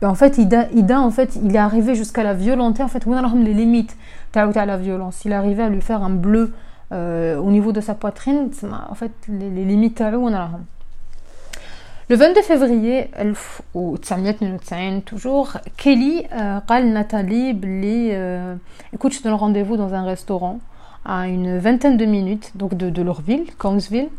ben, 0.00 0.08
en 0.08 0.14
fait, 0.14 0.38
Ida, 0.38 1.00
en 1.00 1.10
fait, 1.10 1.38
il 1.42 1.54
est 1.54 1.58
arrivé 1.58 1.94
jusqu'à 1.94 2.22
la 2.22 2.34
violenter. 2.34 2.82
En 2.82 2.88
fait, 2.88 3.04
les 3.06 3.54
limites 3.54 3.96
à 4.34 4.66
la 4.66 4.76
violence. 4.76 5.24
Il 5.24 5.32
est 5.32 5.36
arrivé 5.36 5.62
à 5.62 5.68
lui 5.68 5.80
faire 5.80 6.02
un 6.02 6.10
bleu 6.10 6.52
au 6.92 7.50
niveau 7.50 7.72
de 7.72 7.80
sa 7.80 7.94
poitrine. 7.94 8.50
En 8.88 8.94
fait, 8.94 9.10
les, 9.28 9.50
les 9.50 9.64
limites, 9.64 10.00
le 12.09 12.15
22 12.15 12.41
février 12.41 13.09
1992 13.75 15.03
toujours 15.05 15.57
Kelly 15.77 16.25
euh, 16.33 16.59
قال 16.59 16.91
Nathalie 16.93 17.53
بلي 17.53 18.09
euh, 18.11 18.55
écoute 18.93 19.13
je 19.13 19.19
te 19.19 19.23
donne 19.25 19.33
rendez-vous 19.33 19.77
dans 19.77 19.93
un 19.93 20.03
restaurant 20.03 20.59
à 21.05 21.27
une 21.27 21.59
vingtaine 21.59 21.97
de 21.97 22.05
minutes 22.05 22.51
donc 22.55 22.73
de, 22.75 22.89
de 22.89 23.01
leur 23.03 23.21
ville 23.21 23.45
Conesville 23.57 24.09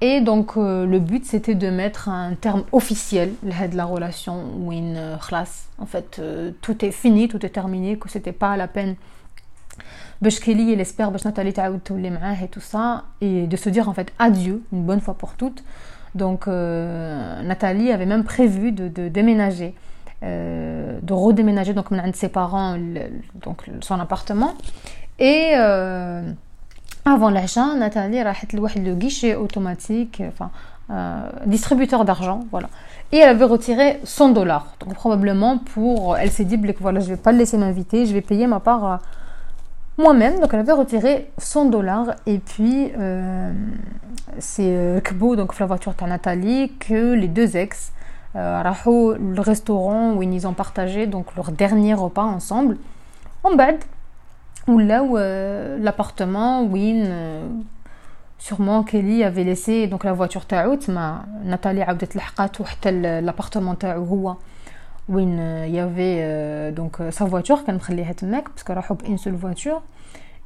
et 0.00 0.22
donc 0.22 0.56
euh, 0.56 0.86
le 0.86 0.98
but 1.00 1.26
c'était 1.26 1.54
de 1.54 1.68
mettre 1.68 2.08
un 2.08 2.34
terme 2.34 2.64
officiel 2.72 3.32
de 3.42 3.76
la 3.76 3.84
relation 3.84 4.36
où 4.58 4.72
une 4.72 5.18
classe 5.20 5.66
en 5.78 5.86
fait 5.86 6.22
tout 6.62 6.84
est 6.84 6.92
fini 6.92 7.28
tout 7.28 7.44
est 7.44 7.50
terminé 7.50 7.98
que 7.98 8.08
c'était 8.08 8.32
pas 8.32 8.56
la 8.56 8.68
peine 8.68 8.96
باش 10.22 10.40
كيلي 10.40 10.84
espère 10.84 11.08
باش 11.08 11.26
ناتالي 11.26 11.52
تعاود 11.52 11.80
تولي 11.80 12.10
معاه 12.10 12.46
et 12.46 12.48
tout 12.48 12.72
ça 12.72 13.02
et 13.20 13.46
de 13.46 13.56
se 13.56 13.68
dire 13.68 13.88
en 13.88 13.94
fait 13.94 14.12
adieu 14.18 14.62
une 14.72 14.82
bonne 14.82 15.00
fois 15.00 15.14
pour 15.14 15.34
toutes 15.34 15.62
donc 16.15 16.47
euh, 16.47 17.41
Nathalie 17.41 17.91
avait 17.91 18.05
même 18.05 18.23
prévu 18.23 18.71
de, 18.71 19.07
déménager, 19.07 19.73
euh, 20.23 20.99
de 21.01 21.13
redéménager 21.13 21.73
donc 21.73 21.91
de 21.91 22.15
ses 22.15 22.29
parents 22.29 22.77
donc 23.35 23.63
son 23.81 23.99
appartement. 23.99 24.53
Et 25.19 25.51
euh, 25.55 26.21
avant 27.05 27.29
l'achat, 27.29 27.75
Nathalie 27.75 28.19
a 28.19 28.33
le 28.33 28.95
guichet 28.95 29.35
automatique, 29.35 30.21
enfin 30.27 30.51
distributeur 31.45 32.05
d'argent, 32.05 32.41
voilà. 32.51 32.69
Et 33.11 33.17
elle 33.17 33.29
avait 33.29 33.45
retiré 33.45 33.99
100 34.03 34.29
dollars. 34.29 34.75
Donc 34.79 34.93
probablement 34.93 35.57
pour, 35.57 36.17
elle 36.17 36.29
s'est 36.29 36.45
dit 36.45 36.59
voilà, 36.79 36.99
je 36.99 37.09
vais 37.09 37.17
pas 37.17 37.31
le 37.31 37.39
laisser 37.39 37.57
m'inviter, 37.57 38.05
je 38.05 38.13
vais 38.13 38.21
payer 38.21 38.47
ma 38.47 38.59
part 38.59 38.99
moi-même. 39.96 40.40
Donc 40.40 40.54
elle 40.54 40.60
avait 40.60 40.72
retiré 40.72 41.30
100 41.38 41.66
dollars 41.66 42.14
et 42.26 42.38
puis 42.38 42.92
c'est 44.38 44.66
euh, 44.66 45.00
Kbo, 45.00 45.36
donc 45.36 45.58
la 45.58 45.66
voiture 45.66 45.94
de 45.94 46.06
Nathalie, 46.06 46.72
que 46.78 47.14
les 47.14 47.28
deux 47.28 47.56
ex, 47.56 47.92
euh, 48.36 48.62
le 48.84 49.40
restaurant 49.40 50.14
où 50.14 50.22
ils 50.22 50.46
ont 50.46 50.52
partagé 50.52 51.06
donc 51.06 51.34
leur 51.36 51.50
dernier 51.50 51.94
repas 51.94 52.24
ensemble, 52.24 52.76
en 53.44 53.54
bad, 53.54 53.76
ou 54.66 54.78
là 54.78 55.02
où 55.02 55.16
euh, 55.16 55.78
l'appartement 55.80 56.62
où 56.62 56.76
sûrement 58.38 58.84
Kelly 58.84 59.24
avait 59.24 59.44
laissé 59.44 59.86
donc 59.86 60.04
la 60.04 60.12
voiture 60.12 60.44
تاعو 60.46 60.74
تما 60.74 61.24
Nathalie 61.44 61.82
عاودت 61.82 62.16
لحقات 62.16 62.62
حتى 62.62 63.22
l'appartement 63.22 63.74
تاعو 63.80 64.04
هو 64.04 64.36
وين 65.08 65.64
il 65.66 65.74
y 65.74 65.80
avait 65.80 66.72
donc 66.72 66.98
sa 67.10 67.24
voiture 67.24 67.64
كان 67.66 67.74
مخليها 67.74 68.12
تماك 68.12 68.48
parce 68.48 68.62
que 68.62 68.72
راحوا 68.72 68.96
une 69.06 69.18
seule 69.18 69.36
voiture 69.36 69.82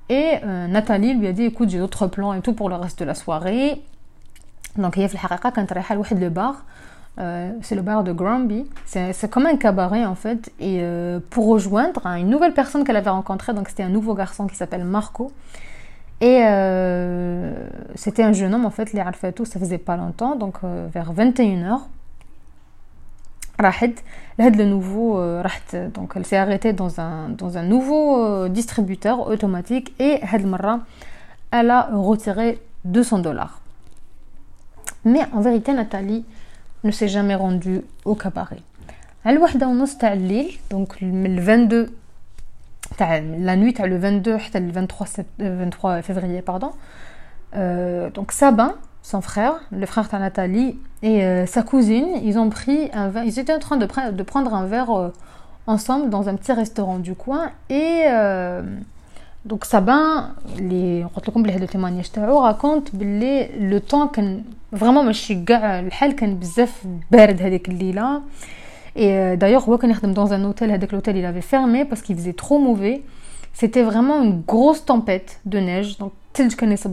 et 0.09 0.39
euh, 0.45 0.67
Nathalie 0.67 1.15
lui 1.15 1.27
a 1.27 1.33
dit 1.33 1.45
écoute, 1.45 1.71
j'ai 1.71 1.79
d'autres 1.79 2.07
plans 2.07 2.35
et 2.35 2.41
tout 2.41 2.53
pour 2.53 2.69
le 2.69 2.75
reste 2.75 2.99
de 2.99 3.05
la 3.05 3.15
soirée. 3.15 3.81
Donc, 4.77 4.97
il 4.97 5.03
y 5.03 5.05
a 5.05 5.39
quand 5.39 5.57
le 5.57 6.29
bar, 6.29 6.65
euh, 7.19 7.51
c'est 7.63 7.75
le 7.75 7.83
bar 7.83 8.05
de 8.05 8.13
Granby. 8.13 8.67
C'est 8.85 9.31
comme 9.31 9.47
un 9.47 9.57
cabaret 9.57 10.05
en 10.05 10.15
fait. 10.15 10.53
Et 10.61 10.81
euh, 10.81 11.19
pour 11.31 11.47
rejoindre 11.49 12.07
hein, 12.07 12.17
une 12.17 12.29
nouvelle 12.29 12.53
personne 12.53 12.85
qu'elle 12.85 12.97
avait 12.97 13.11
rencontrée, 13.11 13.55
donc 13.55 13.69
c'était 13.69 13.83
un 13.83 13.89
nouveau 13.89 14.15
garçon 14.15 14.47
qui 14.47 14.57
s'appelle 14.57 14.85
Marco. 14.85 15.33
Et 16.21 16.39
c'était 17.97 18.23
un 18.23 18.33
jeune 18.33 18.55
homme 18.55 18.65
en 18.65 18.71
fait, 18.71 18.93
les 18.93 19.03
tout 19.33 19.45
ça 19.45 19.59
faisait 19.59 19.79
pas 19.79 19.97
longtemps, 19.97 20.37
donc 20.37 20.59
vers 20.63 21.13
21h. 21.13 21.81
Rahed, 23.60 24.00
le 24.38 24.66
nouveau 24.66 25.20
euh, 25.20 25.42
Rahed, 25.42 25.92
donc 25.92 26.14
elle 26.16 26.26
s'est 26.26 26.38
arrêtée 26.38 26.74
dans 26.74 27.00
un, 27.00 27.30
dans 27.30 27.58
un 27.58 27.64
nouveau 27.64 28.48
distributeur 28.48 29.28
automatique 29.28 29.94
et 30.00 30.20
Hadmara, 30.32 30.82
elle 31.52 31.72
a 31.72 31.90
retiré 31.94 32.60
200 32.86 33.20
dollars. 33.20 33.62
Mais 35.06 35.22
en 35.34 35.42
vérité, 35.42 35.74
Nathalie 35.74 36.26
ne 36.84 36.92
s'est 36.92 37.08
jamais 37.08 37.36
rendue 37.36 37.82
au 38.06 38.16
cabaret. 38.16 38.62
Elle 39.24 39.40
donc 40.70 41.02
le 41.02 41.42
22 41.42 41.94
la 43.00 43.56
nuit 43.56 43.76
le 43.78 43.98
22 43.98 44.38
le 44.56 44.72
23, 44.72 45.08
23 45.40 45.92
euh, 45.92 46.02
février 46.02 46.42
pardon 46.42 46.72
euh, 47.56 48.10
donc 48.12 48.32
Sabin 48.32 48.76
son 49.08 49.22
frère, 49.22 49.62
le 49.72 49.86
frère 49.86 50.10
de 50.12 50.18
Nathalie, 50.18 50.78
et 51.02 51.24
euh, 51.24 51.46
sa 51.46 51.64
cousine, 51.64 52.08
ils 52.24 52.38
ont 52.38 52.50
pris 52.50 52.90
un 52.92 53.08
verre, 53.08 53.24
ils 53.24 53.40
étaient 53.40 53.54
en 53.54 53.60
train 53.60 53.78
de, 53.78 54.24
prendre 54.24 54.54
un 54.54 54.66
verre 54.66 54.92
euh, 54.92 55.14
ensemble 55.66 56.10
dans 56.10 56.28
un 56.28 56.36
petit 56.36 56.52
restaurant 56.52 57.00
du 57.00 57.16
coin. 57.16 57.52
Et 57.70 58.04
euh, 58.10 58.62
donc 59.46 59.64
Sabin, 59.64 60.32
les 60.60 61.06
le 61.58 61.68
témoignage 61.68 62.12
raconte 62.18 62.92
le 62.94 63.80
temps 63.80 64.12
vraiment 64.74 65.04
le 65.04 65.14
Et 68.98 69.14
euh, 69.14 69.38
d'ailleurs, 69.38 69.70
dans 70.12 70.34
un 70.34 70.44
hôtel, 70.44 70.78
l'hôtel 70.92 71.16
il 71.16 71.26
avait 71.26 71.40
fermé 71.40 71.86
parce 71.86 72.02
qu'il 72.02 72.18
faisait 72.18 72.34
trop 72.34 72.60
mauvais. 72.60 73.04
C'était 73.54 73.84
vraiment 73.84 74.22
une 74.22 74.42
grosse 74.42 74.84
tempête 74.84 75.40
de 75.46 75.60
neige. 75.60 75.98
Donc, 75.98 76.12
je 76.38 76.58
connaissais 76.58 76.90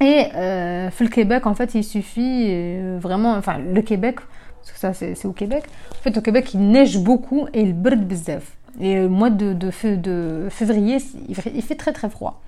et 0.00 0.26
euh, 0.34 0.90
le 0.98 1.08
Québec, 1.08 1.46
en 1.46 1.54
fait, 1.54 1.74
il 1.74 1.84
suffit 1.84 2.46
euh, 2.48 2.98
vraiment, 3.00 3.34
enfin, 3.34 3.58
le 3.58 3.82
Québec, 3.82 4.20
parce 4.60 4.72
que 4.72 4.78
ça, 4.78 4.92
c'est 4.92 5.26
au 5.26 5.32
Québec. 5.32 5.64
En 5.92 6.02
fait, 6.02 6.16
au 6.16 6.20
Québec, 6.20 6.54
il 6.54 6.60
neige 6.60 6.98
beaucoup 6.98 7.46
et 7.52 7.62
il 7.62 7.74
brûle 7.74 8.04
bzef. 8.04 8.56
Et 8.80 9.00
au 9.00 9.08
mois 9.08 9.30
de, 9.30 9.70
février, 9.70 10.98
il 11.28 11.34
fait, 11.34 11.74
très 11.74 11.92
très 11.92 12.08
froid. 12.08 12.40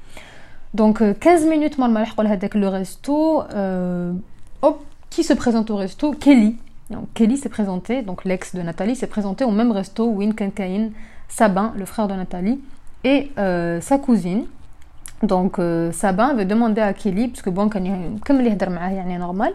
Donc, 0.74 1.02
15 1.18 1.44
euh, 1.44 1.50
minutes, 1.50 1.78
mal 1.78 2.06
avec 2.18 2.54
le 2.54 2.68
resto. 2.68 3.42
Euh, 3.52 4.12
hop, 4.62 4.84
qui 5.08 5.24
se 5.24 5.32
présente 5.32 5.70
au 5.70 5.76
resto? 5.76 6.12
Kelly. 6.12 6.56
Donc, 6.90 7.12
Kelly 7.14 7.36
s'est 7.36 7.48
présenté, 7.48 8.02
donc 8.02 8.24
l'ex 8.24 8.54
de 8.54 8.62
Nathalie, 8.62 8.96
s'est 8.96 9.06
présenté 9.06 9.44
au 9.44 9.50
même 9.50 9.72
resto 9.72 10.06
où 10.06 10.18
Win 10.18 10.34
Kankain, 10.34 10.90
Sabin, 11.28 11.72
le 11.76 11.84
frère 11.84 12.08
de 12.08 12.14
Nathalie, 12.14 12.60
et 13.04 13.30
euh, 13.38 13.80
sa 13.80 13.98
cousine. 13.98 14.44
Donc 15.22 15.58
euh, 15.58 15.92
Sabin 15.92 16.34
veut 16.34 16.44
demander 16.44 16.80
à 16.80 16.92
Kelly, 16.92 17.28
parce 17.28 17.42
que 17.42 17.50
bon, 17.50 17.68
comme 17.68 18.40
les 18.40 18.50
est 19.10 19.18
normal, 19.18 19.52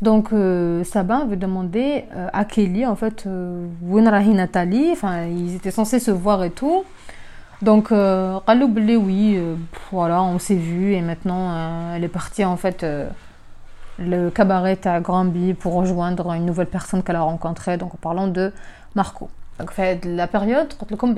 donc 0.00 0.32
euh, 0.32 0.84
Sabin 0.84 1.24
veut 1.26 1.36
demander 1.36 2.04
euh, 2.14 2.28
à 2.32 2.44
Kelly, 2.44 2.86
en 2.86 2.94
fait, 2.94 3.26
où 3.26 4.00
Nathalie, 4.34 4.90
enfin, 4.92 5.24
ils 5.24 5.56
étaient 5.56 5.70
censés 5.70 5.98
se 5.98 6.10
voir 6.10 6.44
et 6.44 6.50
tout. 6.50 6.84
Donc, 7.62 7.90
euh, 7.90 8.38
oui, 8.96 9.38
voilà, 9.90 10.22
on 10.22 10.38
s'est 10.38 10.54
vu 10.54 10.92
et 10.92 11.00
maintenant 11.00 11.94
elle 11.94 12.04
est 12.04 12.08
partie 12.08 12.44
en 12.44 12.56
fait 12.56 12.86
le 13.98 14.30
cabaret 14.30 14.78
à 14.84 15.00
Granby 15.00 15.54
pour 15.54 15.74
rejoindre 15.74 16.32
une 16.32 16.46
nouvelle 16.46 16.68
personne 16.68 17.02
qu'elle 17.02 17.16
a 17.16 17.22
rencontrée, 17.22 17.76
donc 17.76 17.94
en 17.94 17.98
parlant 17.98 18.28
de 18.28 18.52
Marco. 18.94 19.28
Donc, 19.58 19.72
fait 19.72 20.04
la 20.04 20.28
période, 20.28 20.72
comme 20.96 21.14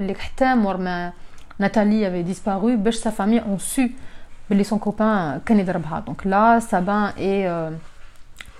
Nathalie 1.60 2.04
avait 2.04 2.24
disparu, 2.24 2.76
sa 2.98 3.12
famille 3.12 3.42
ont 3.48 3.58
su 3.58 3.94
que 4.48 4.64
son 4.64 4.78
copain 4.78 5.34
euh, 5.36 5.38
Donc 6.04 6.24
là, 6.24 6.60
Sabin 6.60 7.12
et, 7.16 7.46
euh, 7.46 7.70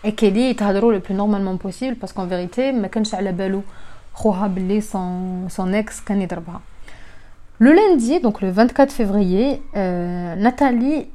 et 0.04 0.14
Kelly 0.14 0.50
ils 0.50 0.56
le 0.92 1.00
plus 1.00 1.14
normalement 1.14 1.56
possible 1.56 1.96
parce 1.96 2.12
qu'en 2.12 2.26
vérité, 2.26 2.72
son, 4.80 5.48
son 5.48 5.72
ex 5.72 6.02
Le 7.58 7.72
lundi, 7.72 8.20
donc 8.20 8.40
le 8.40 8.50
24 8.50 8.92
février, 8.92 9.62
euh, 9.76 10.34
Nathalie 10.36 11.08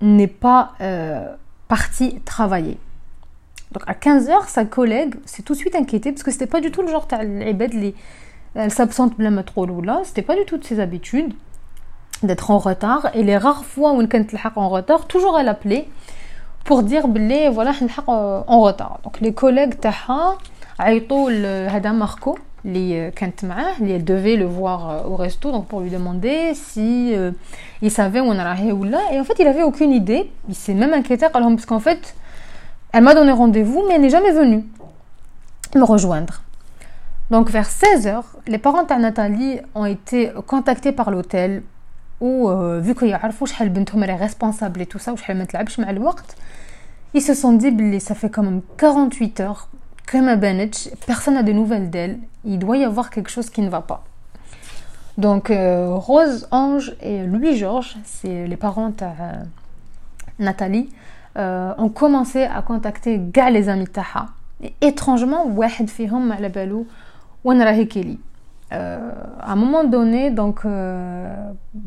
n'est 0.00 0.26
pas 0.26 0.72
euh, 0.80 1.34
partie 1.68 2.20
travailler. 2.20 2.78
Donc 3.72 3.82
à 3.86 3.94
15h, 3.94 4.46
sa 4.48 4.64
collègue 4.64 5.14
s'est 5.24 5.42
tout 5.42 5.54
de 5.54 5.58
suite 5.58 5.74
inquiétée 5.74 6.12
parce 6.12 6.22
que 6.22 6.30
c'était 6.30 6.46
pas 6.46 6.60
du 6.60 6.70
tout 6.70 6.82
le 6.82 6.88
genre 6.88 7.08
de 7.68 7.74
elle 8.55 8.71
s'absente 8.71 9.17
بلا 9.17 9.29
ما 9.29 9.43
là 9.83 10.01
c'était 10.03 10.21
pas 10.21 10.35
du 10.35 10.45
tout 10.45 10.57
de 10.57 10.63
ses 10.63 10.79
habitudes 10.79 11.33
d'être 12.23 12.51
en 12.51 12.57
retard 12.57 13.09
et 13.13 13.23
les 13.23 13.37
rares 13.37 13.63
fois 13.63 13.93
où 13.93 14.01
elle 14.01 14.05
était 14.05 14.25
en 14.55 14.69
retard 14.69 15.05
toujours 15.05 15.39
elle 15.39 15.47
appelait 15.47 15.87
pour 16.65 16.83
dire 16.83 17.07
بلي 17.07 17.49
voilà 17.49 17.73
en 18.07 18.59
retard 18.61 18.99
donc 19.03 19.19
les 19.21 19.33
collègues 19.33 19.79
تاعها 19.81 20.37
عيطوا 20.79 21.31
لهذا 21.31 21.91
ماركو 21.91 22.37
اللي 22.65 23.11
كانت 23.11 23.45
معاه 23.45 23.73
اللي 23.79 23.99
elle 23.99 24.03
devait 24.03 24.37
le 24.37 24.45
voir 24.45 25.05
au 25.07 25.15
resto 25.15 25.51
donc 25.51 25.65
pour 25.65 25.79
lui 25.81 25.89
demander 25.89 26.53
si 26.53 27.13
euh, 27.15 27.31
il 27.81 27.91
savait 27.91 28.19
où 28.19 28.25
on 28.25 28.39
allait 28.39 28.71
ou 28.71 28.83
là 28.83 29.01
et 29.11 29.19
en 29.19 29.23
fait 29.23 29.37
il 29.39 29.47
avait 29.47 29.63
aucune 29.63 29.91
idée 29.91 30.31
il 30.49 30.55
s'est 30.55 30.73
même 30.73 30.93
inquiété 30.93 31.25
parce 31.31 31.65
qu'en 31.65 31.79
fait 31.79 32.15
elle 32.93 33.03
m'a 33.03 33.13
donné 33.13 33.31
rendez-vous 33.31 33.81
mais 33.87 33.95
elle 33.95 34.01
n'est 34.01 34.15
jamais 34.17 34.31
venue 34.31 34.63
me 35.75 35.83
rejoindre 35.83 36.41
Donc 37.31 37.49
vers 37.51 37.69
16h, 37.69 38.23
les 38.47 38.57
parents 38.57 38.83
de 38.83 38.93
Nathalie 38.93 39.59
ont 39.75 39.85
été 39.85 40.31
contactés 40.47 40.91
par 40.91 41.11
l'hôtel 41.11 41.63
où 42.21 42.49
euh, 42.49 42.79
vu 42.79 42.95
qu'ils 42.95 43.07
يعرفوا 43.07 43.47
شحال 43.47 43.69
بنتهم 43.69 44.03
est 44.03 44.15
responsable 44.15 44.81
et 44.81 44.85
tout 44.85 44.99
ça 44.99 45.13
وشحال 45.13 45.37
ما 45.37 45.43
تلعبش 45.45 45.79
مع 45.79 45.89
الوقت 45.89 46.35
ils 47.13 47.21
se 47.21 47.33
sont 47.33 47.53
dit 47.53 47.75
que 47.75 47.99
ça 47.99 48.15
fait 48.15 48.29
quand 48.29 48.43
même 48.43 48.61
48 48.77 49.39
heures 49.39 49.69
que 50.07 50.17
ma 50.17 50.35
بانتش 50.35 50.89
personne 51.07 51.35
n'a 51.35 51.43
de 51.43 51.53
nouvelles 51.53 51.89
d'elle 51.89 52.19
il 52.45 52.59
doit 52.59 52.77
y 52.77 52.83
avoir 52.83 53.09
quelque 53.09 53.29
chose 53.29 53.49
qui 53.49 53.61
ne 53.61 53.69
va 53.69 53.81
pas 53.81 54.03
donc 55.17 55.49
euh, 55.49 55.93
Rose, 55.95 56.47
Ange 56.51 56.93
et 57.01 57.23
Louis 57.25 57.55
Georges 57.55 57.95
c'est 58.03 58.47
les 58.47 58.57
parents 58.57 58.89
de 58.89 59.03
euh, 59.03 59.43
Nathalie 60.39 60.89
euh, 61.37 61.73
ont 61.77 61.89
commencé 61.89 62.43
à 62.43 62.61
contacter 62.61 63.19
gars 63.19 63.49
les 63.49 63.69
amis 63.69 63.87
تاعها 63.87 64.29
et 64.63 64.73
étrangement 64.81 65.47
واحد 65.55 65.89
فيهم 65.89 66.31
على 66.33 66.49
بالو 66.49 66.85
وين 67.43 67.61
راهي 67.61 67.85
كيلي 67.85 68.17
euh, 68.71 69.11
à 69.39 69.53
un 69.53 69.55
moment 69.55 69.83
donné 69.83 70.29
donc 70.29 70.59
euh, 70.65 71.33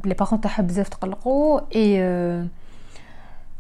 les 0.05 0.15
parents 0.15 0.37
تاعها 0.37 0.63
بزاف 0.63 0.89
تقلقوا 0.89 1.61
et 1.61 1.97
euh, 1.99 2.45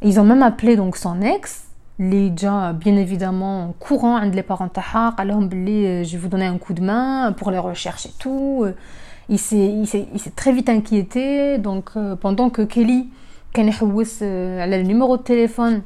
ils 0.02 0.18
ont 0.18 0.24
même 0.24 0.42
appelé 0.42 0.76
donc 0.76 0.96
son 0.96 1.20
ex 1.20 1.64
les 1.98 2.32
gens 2.36 2.72
bien 2.74 2.96
évidemment 2.96 3.74
courant 3.78 4.16
عند 4.16 4.34
les 4.34 4.42
parents 4.42 4.68
تاعها 4.74 5.10
قال 5.10 5.28
لهم 5.28 5.48
بلي 5.48 6.04
je 6.04 6.16
vais 6.16 6.18
vous 6.18 6.28
donner 6.28 6.46
un 6.46 6.58
coup 6.58 6.74
de 6.74 6.82
main 6.82 7.32
pour 7.32 7.50
les 7.50 7.58
recherches 7.58 8.06
et 8.06 8.14
tout 8.18 8.66
il 9.28 9.38
s'est 9.38 9.72
il 9.82 9.86
s'est 9.86 10.06
il 10.14 10.20
s'est 10.20 10.36
très 10.40 10.52
vite 10.52 10.68
inquiété 10.68 11.58
donc 11.58 11.90
pendant 12.20 12.50
que 12.50 12.62
Kelly 12.62 13.06
كان 13.54 13.68
يحوس 13.68 14.22
على 14.22 14.82
le 14.82 14.86
numéro 14.86 15.16
de 15.16 15.22
téléphone 15.22 15.82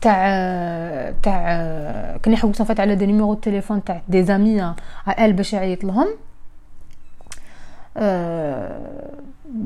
تاع 0.00 1.12
تاع 1.22 2.16
كان 2.22 2.32
يحوس 2.32 2.62
en 2.62 2.64
fait 2.64 2.80
على 2.80 2.96
des 2.96 3.06
numéros 3.06 3.34
de 3.34 3.40
téléphone 3.40 3.80
تاع 3.86 4.02
des 4.10 4.30
amis 4.30 4.60
à 5.06 5.12
elle 5.18 5.32
باش 5.32 5.52
يعيط 5.52 5.84
لهم 5.84 6.06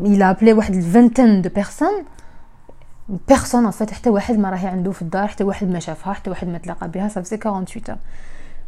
il 0.05 0.23
a 0.23 0.29
appelé 0.29 0.53
واحد 0.53 0.75
الفانتين 0.75 1.43
de 1.43 1.49
personnes 1.49 2.05
personne 3.33 3.67
en 3.67 3.73
fait 3.73 3.91
حتى 3.91 4.11
واحد 4.11 4.39
ما 4.39 4.51
راهي 4.51 4.67
عنده 4.67 4.93
في 4.93 5.03
الدار 5.03 5.27
حتى 5.27 5.45
واحد 5.45 5.69
ما 5.69 5.79
شافها 5.79 6.13
حتى 6.13 6.31
واحد 6.31 6.49
ما 6.49 6.59
تلاقى 6.59 6.89
بها 6.89 7.09
ça 7.09 7.23
faisait 7.23 7.39
48 7.39 7.89
heures 7.89 7.97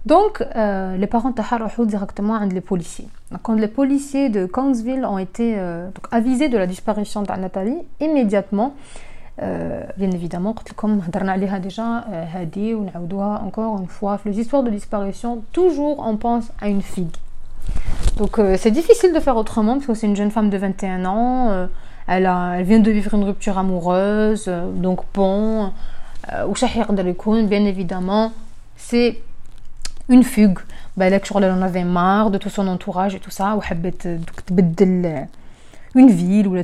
donc 0.06 0.40
euh, 0.40 0.96
les 0.96 1.06
parents 1.06 1.34
تاعها 1.36 1.56
راحوا 1.56 1.86
directement 1.86 2.30
عند 2.30 2.52
les 2.52 2.60
policiers 2.60 3.08
donc, 3.32 3.40
quand 3.42 3.54
les 3.54 3.68
policiers 3.68 4.28
de 4.30 4.46
Conesville 4.46 5.04
ont 5.04 5.18
été 5.18 5.54
euh, 5.58 5.86
donc, 5.86 6.06
avisés 6.10 6.48
de 6.48 6.58
la 6.58 6.66
disparition 6.66 7.22
de 7.22 7.32
Nathalie 7.32 7.78
immédiatement 8.00 8.72
euh, 8.72 9.10
euh, 9.41 9.83
bien 9.97 10.11
évidemment 10.11 10.55
comme 10.77 11.01
on 11.13 11.27
a 11.27 11.59
déjà 11.59 12.05
euh, 12.09 12.23
Hadi 12.33 12.73
ou 12.73 12.87
encore 12.95 13.81
une 13.81 13.87
fois 13.87 14.17
les 14.23 14.39
histoires 14.39 14.63
de 14.63 14.69
disparition 14.69 15.43
toujours 15.51 15.99
on 15.99 16.15
pense 16.15 16.45
à 16.61 16.69
une 16.69 16.81
figue 16.81 17.17
donc 18.15 18.39
euh, 18.39 18.55
c'est 18.57 18.71
difficile 18.71 19.11
de 19.11 19.19
faire 19.19 19.35
autrement 19.35 19.73
parce 19.73 19.87
que 19.87 19.93
c'est 19.93 20.07
une 20.07 20.15
jeune 20.15 20.31
femme 20.31 20.49
de 20.49 20.57
21 20.57 21.03
ans, 21.03 21.67
elle, 22.07 22.31
vient 22.63 22.79
de 22.79 22.89
vivre 22.89 23.13
une 23.13 23.25
rupture 23.25 23.57
amoureuse, 23.57 24.49
donc 24.75 25.01
bon, 25.13 25.73
ou 26.47 26.55
Shahir 26.55 26.93
bien 26.93 27.65
évidemment, 27.65 28.31
c'est 28.77 29.19
une 30.07 30.23
fugue. 30.23 30.59
Bah, 30.95 31.07
elle 31.07 31.51
en 31.51 31.61
avait 31.61 31.83
marre 31.83 32.31
de 32.31 32.37
tout 32.37 32.49
son 32.49 32.69
entourage 32.69 33.15
et 33.15 33.19
tout 33.19 33.31
ça, 33.31 33.57
ou 33.57 33.59
une 35.93 36.09
ville 36.09 36.47
ou 36.47 36.55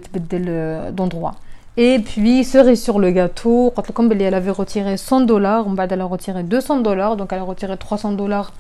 d'endroit. 0.94 1.36
Et 1.78 2.00
puis, 2.00 2.44
cerise 2.44 2.84
sur 2.84 3.00
le 3.00 3.12
gâteau, 3.12 3.74
comme 3.94 4.12
elle 4.12 4.34
avait 4.34 4.52
retiré 4.52 4.98
100 4.98 5.22
dollars, 5.22 5.66
elle 5.90 6.02
a 6.02 6.06
retiré 6.06 6.44
200 6.44 6.82
dollars, 6.82 7.16
donc 7.16 7.32
elle 7.32 7.40
a 7.40 7.44
retiré 7.44 7.78
300 7.78 8.14
dollars 8.14 8.52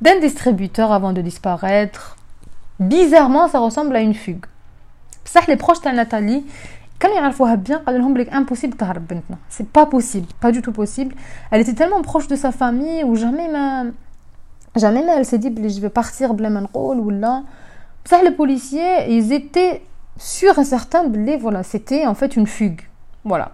d'un 0.00 0.18
distributeur 0.18 0.92
avant 0.92 1.12
de 1.12 1.20
disparaître. 1.20 2.16
Bizarrement, 2.80 3.48
ça 3.48 3.58
ressemble 3.58 3.94
à 3.96 4.00
une 4.00 4.14
fugue. 4.14 4.46
Ça, 5.24 5.40
les 5.46 5.56
proches 5.56 5.82
de 5.82 5.90
Nathalie, 5.90 6.46
quand 6.98 7.08
ils 7.08 7.30
voient 7.32 7.56
bien, 7.56 7.82
ils 7.86 8.28
impossible 8.32 8.76
C'est 9.48 9.68
pas 9.68 9.86
possible, 9.86 10.26
pas 10.40 10.50
du 10.50 10.62
tout 10.62 10.72
possible. 10.72 11.14
Elle 11.50 11.60
était 11.60 11.74
tellement 11.74 12.02
proche 12.02 12.28
de 12.28 12.36
sa 12.36 12.50
famille 12.50 13.04
ou 13.04 13.14
jamais 13.14 13.48
jamais 14.74 15.04
elle 15.06 15.24
s'est 15.24 15.38
dit 15.38 15.54
je 15.68 15.80
vais 15.80 15.90
partir 15.90 16.32
ou 16.32 17.10
là. 17.10 17.42
Ça, 18.04 18.22
les 18.22 18.30
policiers, 18.30 19.12
ils 19.12 19.32
étaient 19.32 19.82
sur 20.18 20.58
un 20.58 20.64
certain 20.64 21.04
blé, 21.04 21.36
voilà, 21.36 21.62
c'était 21.62 22.06
en 22.06 22.14
fait 22.14 22.36
une 22.36 22.46
fugue. 22.46 22.82
Voilà. 23.24 23.52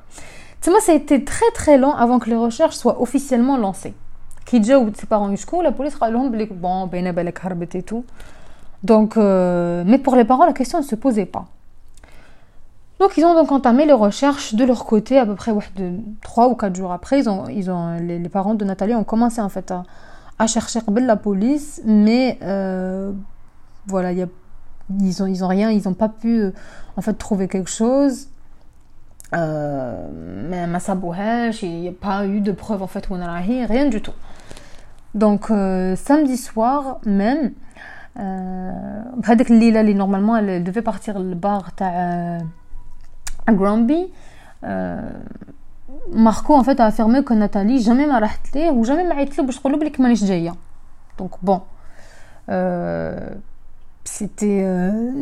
Moi, 0.67 0.81
ça 0.81 0.93
a 0.93 0.95
été 0.95 1.25
très 1.25 1.51
très 1.55 1.77
long 1.77 1.93
avant 1.93 2.19
que 2.19 2.31
les 2.31 2.37
recherches 2.37 2.77
soient 2.77 3.01
officiellement 3.01 3.57
lancées. 3.57 3.95
Qui 4.47 4.61
déjà 4.61 4.79
ou 4.79 4.91
ses 4.95 5.07
parents 5.07 5.31
jusqu'où 5.31 5.61
la 5.61 5.73
police 5.73 5.97
a 6.01 6.11
les 6.11 6.47
bon, 6.47 6.87
ben 6.87 7.07
et 7.75 7.83
tout. 7.83 8.05
Donc, 8.83 9.17
euh, 9.17 9.83
mais 9.87 9.99
pour 9.99 10.17
les 10.17 10.25
parents, 10.25 10.47
la 10.47 10.53
question 10.53 10.79
ne 10.79 10.85
se 10.85 10.95
posait 10.95 11.27
pas. 11.27 11.47
Donc, 13.01 13.17
ils 13.17 13.25
ont 13.25 13.35
donc 13.35 13.51
entamé 13.53 13.87
les 13.87 13.93
recherches 13.93 14.55
de 14.55 14.65
leur 14.65 14.85
côté 14.85 15.19
à 15.19 15.27
peu 15.27 15.35
près 15.35 15.53
de 15.77 15.93
3 16.23 16.49
ou 16.49 16.55
4 16.55 16.75
jours 16.75 16.93
après. 16.93 17.19
Ils 17.19 17.29
ont, 17.29 17.49
ils 17.49 17.71
ont, 17.71 17.97
les, 17.99 18.29
parents 18.29 18.55
de 18.55 18.65
Nathalie 18.65 18.95
ont 18.95 19.05
commencé 19.05 19.41
en 19.41 19.49
fait 19.49 19.71
à, 19.71 19.83
à 20.39 20.47
chercher 20.47 20.81
la 20.87 21.17
police, 21.17 21.83
mais 21.85 22.39
euh, 22.43 23.13
voilà, 23.87 24.13
il 24.13 24.17
n'y 24.17 24.23
a 24.23 24.29
ils 25.01 25.23
ont, 25.23 25.27
ils 25.27 25.45
ont 25.45 25.49
rien, 25.49 25.71
ils 25.71 25.87
n'ont 25.87 25.95
pas 25.95 26.09
pu 26.09 26.41
euh, 26.41 26.51
en 26.97 27.01
fait 27.01 27.15
trouver 27.15 27.49
quelque 27.49 27.71
chose. 27.71 28.29
Euh, 29.35 30.09
mais 30.49 30.67
Massa 30.67 30.97
il 31.63 31.81
n'y 31.81 31.89
a 31.89 31.93
pas 31.93 32.27
eu 32.27 32.41
de 32.41 32.53
preuve 32.53 32.83
en 32.83 32.87
fait 32.87 33.09
où 33.09 33.15
on 33.15 33.21
a 33.21 33.33
rien 33.33 33.89
du 33.89 34.01
tout. 34.01 34.13
Donc 35.15 35.51
euh, 35.51 35.97
samedi 35.97 36.37
soir 36.37 36.99
même, 37.05 37.53
euh, 38.19 38.71
Lila, 39.49 39.83
normalement 39.83 40.37
elle, 40.37 40.63
devait 40.63 40.83
partir 40.83 41.19
le 41.19 41.35
bar 41.35 41.71
à, 41.81 41.85
euh, 41.85 42.39
à 43.47 43.53
Granby. 43.53 44.13
Euh, 44.65 45.11
Marco 46.13 46.55
en 46.55 46.63
fait 46.63 46.79
a 46.81 46.87
affirmé 46.87 47.25
que 47.25 47.35
Nathalie 47.35 47.81
jamais 47.81 48.07
m'a 48.07 48.19
racheté 48.19 48.71
ou 48.71 48.85
jamais 48.85 49.05
m'a 49.05 49.15
dit 49.17 49.31
que 49.31 49.37
je 49.37 49.43
ne 49.43 49.51
suis 49.51 49.61
pas 49.61 49.71
Donc 51.19 51.33
bon. 51.43 51.63
Euh, 52.51 53.31
c'était 54.05 54.67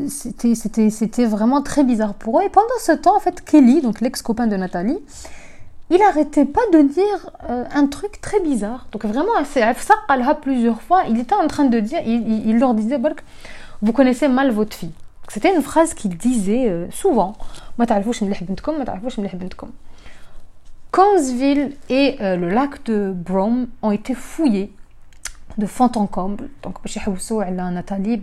c'était 0.09 0.91
c'était 0.91 1.25
vraiment 1.25 1.63
très 1.63 1.85
bizarre 1.85 2.15
pour 2.15 2.41
eux 2.41 2.43
et 2.43 2.49
pendant 2.49 2.67
ce 2.81 2.93
temps 2.93 3.17
en 3.17 3.21
fait 3.21 3.45
Kelly 3.45 3.81
donc 3.81 4.01
l'ex-copain 4.01 4.49
de 4.49 4.57
Nathalie 4.57 4.99
il 5.93 6.01
arrêtait 6.03 6.47
pas 6.47 6.63
de 6.73 6.81
dire 6.81 7.31
euh, 7.51 7.65
un 7.75 7.87
truc 7.87 8.21
très 8.23 8.41
bizarre. 8.41 8.87
Donc 8.93 9.05
vraiment, 9.05 9.33
c'est 9.45 9.63
plusieurs 10.41 10.81
fois. 10.81 11.03
Il 11.11 11.19
était 11.19 11.35
en 11.35 11.47
train 11.49 11.67
de 11.67 11.81
dire, 11.81 12.01
il, 12.07 12.59
leur 12.59 12.73
disait, 12.73 12.99
vous 13.83 13.93
connaissez 13.93 14.29
mal 14.29 14.51
votre 14.51 14.75
fille. 14.75 14.93
C'était 15.29 15.55
une 15.55 15.61
phrase 15.63 15.93
qu'il 15.93 16.17
disait 16.17 16.69
euh, 16.69 16.91
souvent. 16.91 17.35
Conesville 20.91 21.73
et 21.91 22.17
euh, 22.21 22.37
le 22.37 22.49
lac 22.49 22.85
de 22.85 23.13
Brom 23.15 23.67
ont 23.83 23.93
été 23.93 24.15
fouillés 24.15 24.73
de 25.59 25.67
fond 25.67 25.91
en 25.97 26.07
comble. 26.07 26.49
Donc, 26.63 26.77
Nathalie, 27.71 28.21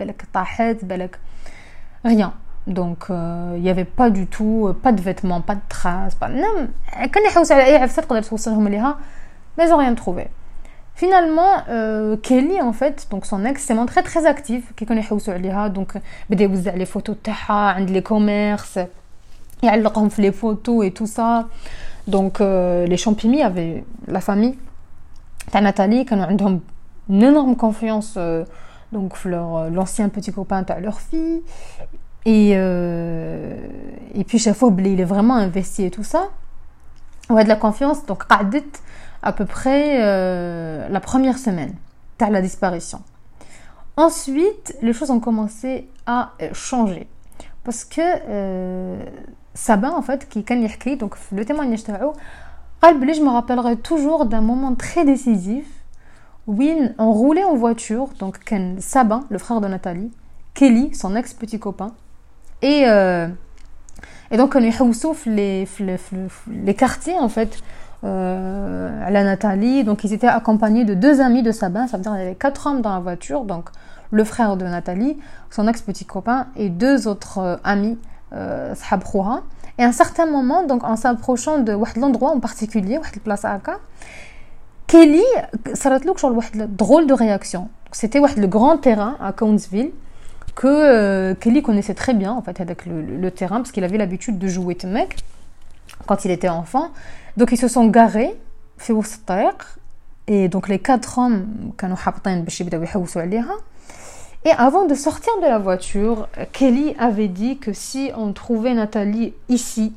rien. 2.03 2.33
Donc, 2.67 3.05
euh, 3.09 3.53
il 3.55 3.63
n'y 3.63 3.69
avait 3.69 3.85
pas 3.85 4.09
du 4.09 4.27
tout, 4.27 4.67
euh, 4.67 4.73
pas 4.73 4.91
de 4.91 5.01
vêtements, 5.01 5.41
pas 5.41 5.55
de 5.55 5.61
traces. 5.67 6.15
Pas... 6.15 6.29
Non, 6.29 6.67
quand 7.11 7.19
mais 9.57 9.65
ils 9.65 9.69
n'ont 9.69 9.77
rien 9.77 9.95
trouvé. 9.95 10.27
Finalement, 10.93 11.63
euh, 11.69 12.17
Kelly, 12.17 12.61
en 12.61 12.73
fait, 12.73 13.07
donc 13.09 13.25
son 13.25 13.45
ex, 13.45 13.63
s'est 13.63 13.73
montré 13.73 14.03
très 14.03 14.25
actif. 14.25 14.71
Donc, 14.77 15.97
les 16.29 16.85
photos 16.85 17.17
de 17.23 17.91
les 17.91 18.03
commerces, 18.03 18.77
les 20.17 20.31
photos 20.31 20.85
et 20.85 20.91
tout 20.91 21.07
ça. 21.07 21.47
Donc, 22.07 22.39
les 22.39 22.97
champignons 22.97 23.45
avaient 23.45 23.83
la 24.07 24.19
famille, 24.19 24.57
Nathalie, 25.53 26.05
qui 26.05 26.13
ont 26.13 26.61
une 27.09 27.23
énorme 27.23 27.55
confiance 27.55 28.17
donc 28.91 29.23
l'ancien 29.25 30.09
petit 30.09 30.31
copain 30.31 30.61
de 30.61 30.73
leur 30.81 30.99
fille 30.99 31.41
et, 32.25 32.51
euh, 32.55 33.55
et 34.13 34.23
puis 34.23 34.39
chaque 34.39 34.55
fois, 34.55 34.71
il 34.77 34.99
est 34.99 35.05
vraiment 35.05 35.35
investi 35.35 35.85
et 35.85 35.91
tout 35.91 36.03
ça. 36.03 36.29
A 37.29 37.43
de 37.43 37.49
la 37.49 37.55
confiance. 37.55 38.05
Donc, 38.05 38.23
à 39.21 39.33
peu 39.33 39.45
près 39.45 40.01
euh, 40.01 40.87
la 40.89 40.99
première 40.99 41.37
semaine 41.37 41.73
de 42.19 42.25
la 42.25 42.41
disparition. 42.41 43.01
Ensuite, 43.97 44.75
les 44.81 44.93
choses 44.93 45.11
ont 45.11 45.19
commencé 45.19 45.89
à 46.05 46.31
euh, 46.41 46.49
changer. 46.53 47.07
Parce 47.63 47.85
que 47.85 48.01
euh, 48.01 49.03
Sabin, 49.53 49.91
en 49.91 50.01
fait, 50.01 50.27
qui 50.27 50.39
est 50.39 50.95
donc 50.95 51.15
le 51.31 51.45
témoignage 51.45 51.83
je 53.13 53.21
me 53.21 53.29
rappellerai 53.29 53.75
toujours 53.77 54.25
d'un 54.25 54.41
moment 54.41 54.73
très 54.75 55.05
décisif 55.05 55.65
on 56.97 57.11
roulait 57.11 57.43
en 57.43 57.55
voiture, 57.55 58.09
donc 58.19 58.39
Sabin, 58.79 59.23
le 59.29 59.37
frère 59.37 59.61
de 59.61 59.67
Nathalie, 59.67 60.11
Kelly, 60.53 60.93
son 60.95 61.15
ex-petit 61.15 61.59
copain, 61.59 61.91
et, 62.61 62.83
euh, 62.87 63.27
donc, 64.37 64.55
on 64.55 64.59
est 64.59 64.71
les, 65.25 65.67
les 66.47 66.73
quartiers, 66.73 67.17
en 67.17 67.29
fait, 67.29 67.63
à 68.03 69.11
la 69.11 69.23
Nathalie. 69.23 69.83
Donc 69.83 70.03
ils 70.03 70.13
étaient 70.13 70.27
accompagnés 70.27 70.85
de 70.85 70.93
deux 70.93 71.19
amis 71.21 71.43
de 71.43 71.51
Sabin, 71.51 71.87
ça 71.87 71.97
veut 71.97 72.03
dire 72.03 72.13
qu'il 72.13 72.21
y 72.21 72.25
avait 72.25 72.35
quatre 72.35 72.67
hommes 72.67 72.81
dans 72.81 72.93
la 72.93 72.99
voiture, 72.99 73.43
donc 73.43 73.69
le 74.11 74.23
frère 74.23 74.57
de 74.57 74.65
Nathalie, 74.65 75.17
son 75.51 75.67
ex-petit 75.67 76.05
copain 76.05 76.47
et 76.55 76.69
deux 76.69 77.07
autres 77.07 77.59
amis, 77.63 77.97
euh, 78.33 78.73
et 79.77 79.83
à 79.83 79.87
un 79.87 79.91
certain 79.91 80.25
moment, 80.25 80.63
donc 80.63 80.83
en 80.83 80.95
s'approchant 80.95 81.59
de 81.59 81.73
l'endroit 81.97 82.31
en 82.31 82.39
particulier, 82.39 82.95
la 82.95 83.19
place 83.23 83.45
Aka, 83.45 83.77
Kelly, 84.89 85.23
ça 85.75 85.93
a 85.93 85.99
une 85.99 86.09
drôle 86.65 87.05
de 87.05 87.13
réaction. 87.13 87.69
C'était 87.91 88.19
le 88.35 88.47
grand 88.47 88.79
terrain 88.79 89.17
à 89.21 89.31
Conesville 89.33 89.91
que 90.55 90.65
euh, 90.65 91.35
Kelly 91.35 91.61
connaissait 91.61 91.93
très 91.93 92.15
bien 92.15 92.33
en 92.33 92.41
fait 92.41 92.59
avec 92.59 92.87
le, 92.87 93.29
terrain 93.29 93.57
parce 93.57 93.71
qu'il 93.71 93.83
avait 93.83 93.99
l'habitude 93.99 94.39
de 94.39 94.47
jouer 94.47 94.73
mec 94.91 95.17
quand 96.07 96.25
il 96.25 96.31
était 96.31 96.49
enfant. 96.49 96.89
Donc 97.37 97.51
ils 97.51 97.57
se 97.59 97.67
sont 97.67 97.85
garés, 97.85 98.35
fait 98.79 98.91
et 100.25 100.49
donc 100.49 100.67
les 100.67 100.79
quatre 100.79 101.19
hommes 101.19 101.45
et 104.43 104.51
avant 104.57 104.87
de 104.87 104.95
sortir 104.95 105.33
de 105.39 105.45
la 105.45 105.59
voiture, 105.59 106.29
Kelly 106.51 106.95
avait 106.97 107.27
dit 107.27 107.59
que 107.59 107.73
si 107.73 108.09
on 108.17 108.33
trouvait 108.33 108.73
Nathalie 108.73 109.35
ici, 109.49 109.93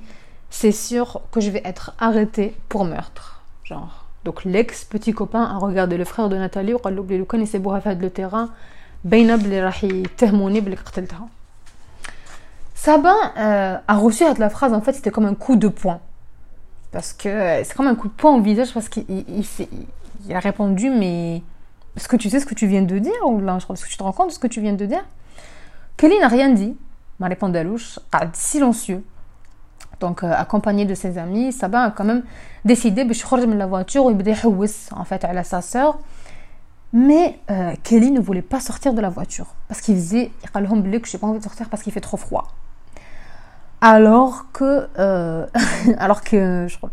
c'est 0.51 0.71
sûr 0.71 1.23
que 1.33 1.41
je 1.41 1.49
vais 1.49 1.63
être 1.65 1.95
arrêtée 1.99 2.55
pour 2.69 2.85
meurtre. 2.85 3.43
Genre. 3.65 4.02
Donc 4.26 4.44
l'ex 4.46 4.84
petit 4.86 5.14
copain 5.14 5.44
a 5.44 5.58
regardé 5.58 5.98
le 5.98 6.06
frère 6.06 6.30
de 6.30 6.38
Nathalie 6.38 6.74
وقال 6.74 6.96
له 6.96 7.18
لو 7.18 7.26
كان 7.26 7.42
يسيبوها 7.42 7.80
في 7.80 7.90
هذا 7.90 8.02
لو 8.02 8.08
تيران 8.08 8.50
باينه 9.04 9.36
بلي 9.36 9.62
راح 9.64 9.84
يتهموني 9.84 10.62
بلي 10.62 10.76
قتلتها. 10.76 11.28
Sabin 12.76 13.16
euh, 13.38 13.78
a 13.88 13.96
reçu 13.98 14.24
la 14.38 14.50
phrase 14.50 14.74
en 14.74 14.82
fait 14.82 14.94
c'était 14.94 15.10
comme 15.10 15.26
un 15.26 15.34
coup 15.34 15.56
de 15.56 15.68
poing 15.68 16.00
parce 16.92 17.12
que 17.12 17.28
euh, 17.28 17.64
c'est 17.64 17.76
comme 17.76 17.88
un 17.88 17.96
coup 17.96 18.08
de 18.08 18.14
poing 18.14 18.36
au 18.36 18.42
visage 18.42 18.72
parce 18.74 18.88
qu'il 18.88 19.06
il, 19.10 19.46
il 20.28 20.36
a 20.36 20.40
répondu 20.40 20.90
mais 20.90 21.42
est-ce 21.98 22.08
que 22.08 22.16
tu 22.16 22.30
sais 22.30 22.40
ce 22.40 22.46
que 22.46 22.54
tu 22.54 22.68
viens 22.68 22.84
de 22.84 23.00
dire 23.00 23.22
ou 23.26 23.42
là, 23.42 23.58
est-ce 23.58 23.84
que 23.84 23.90
tu 23.90 23.98
te 23.98 24.04
rends 24.04 24.12
compte 24.12 24.28
de 24.28 24.34
ce 24.34 24.40
que 24.40 24.48
tu 24.48 24.62
viens 24.62 24.74
de 24.74 24.86
dire 24.86 25.04
Kelly 25.98 26.20
n'a 26.20 26.28
rien 26.28 26.50
dit, 26.50 26.78
m'a 27.20 27.28
répondu 27.28 27.58
Alouche, 27.58 28.00
silencieux. 28.34 29.04
Donc, 30.03 30.25
euh, 30.25 30.33
accompagné 30.37 30.85
de 30.85 30.95
ses 30.95 31.17
amis, 31.17 31.53
Saba 31.53 31.85
a 31.85 31.91
quand 31.93 32.05
même 32.05 32.25
décidé 32.65 33.05
de 33.05 33.13
sortir 33.15 33.47
de 33.47 33.55
la 33.55 33.67
voiture 33.67 34.11
et 34.11 34.15
de 34.15 34.23
en 34.93 35.05
fait, 35.05 35.25
à 35.25 35.45
sa 35.45 35.63
sœur. 35.63 35.99
Mais 36.93 37.39
euh, 37.51 37.73
Kelly 37.85 38.11
ne 38.11 38.21
voulait 38.21 38.43
pas 38.43 38.59
sortir 38.59 38.95
de 38.95 39.01
la 39.01 39.09
voiture 39.09 39.55
parce 39.69 39.81
qu'il 39.81 39.95
disait 39.95 40.33
que 41.01 41.09
j'ai 41.09 41.19
pas 41.19 41.27
envie 41.29 41.39
de 41.39 41.45
sortir 41.45 41.69
parce 41.71 41.85
qu'il 41.85 41.93
fait 41.93 42.01
trop 42.01 42.17
froid. 42.17 42.49
Alors 43.81 44.51
que, 44.53 44.89
euh, 44.99 45.47
alors 45.99 46.23
que 46.23 46.67
je 46.69 46.77
crois 46.77 46.91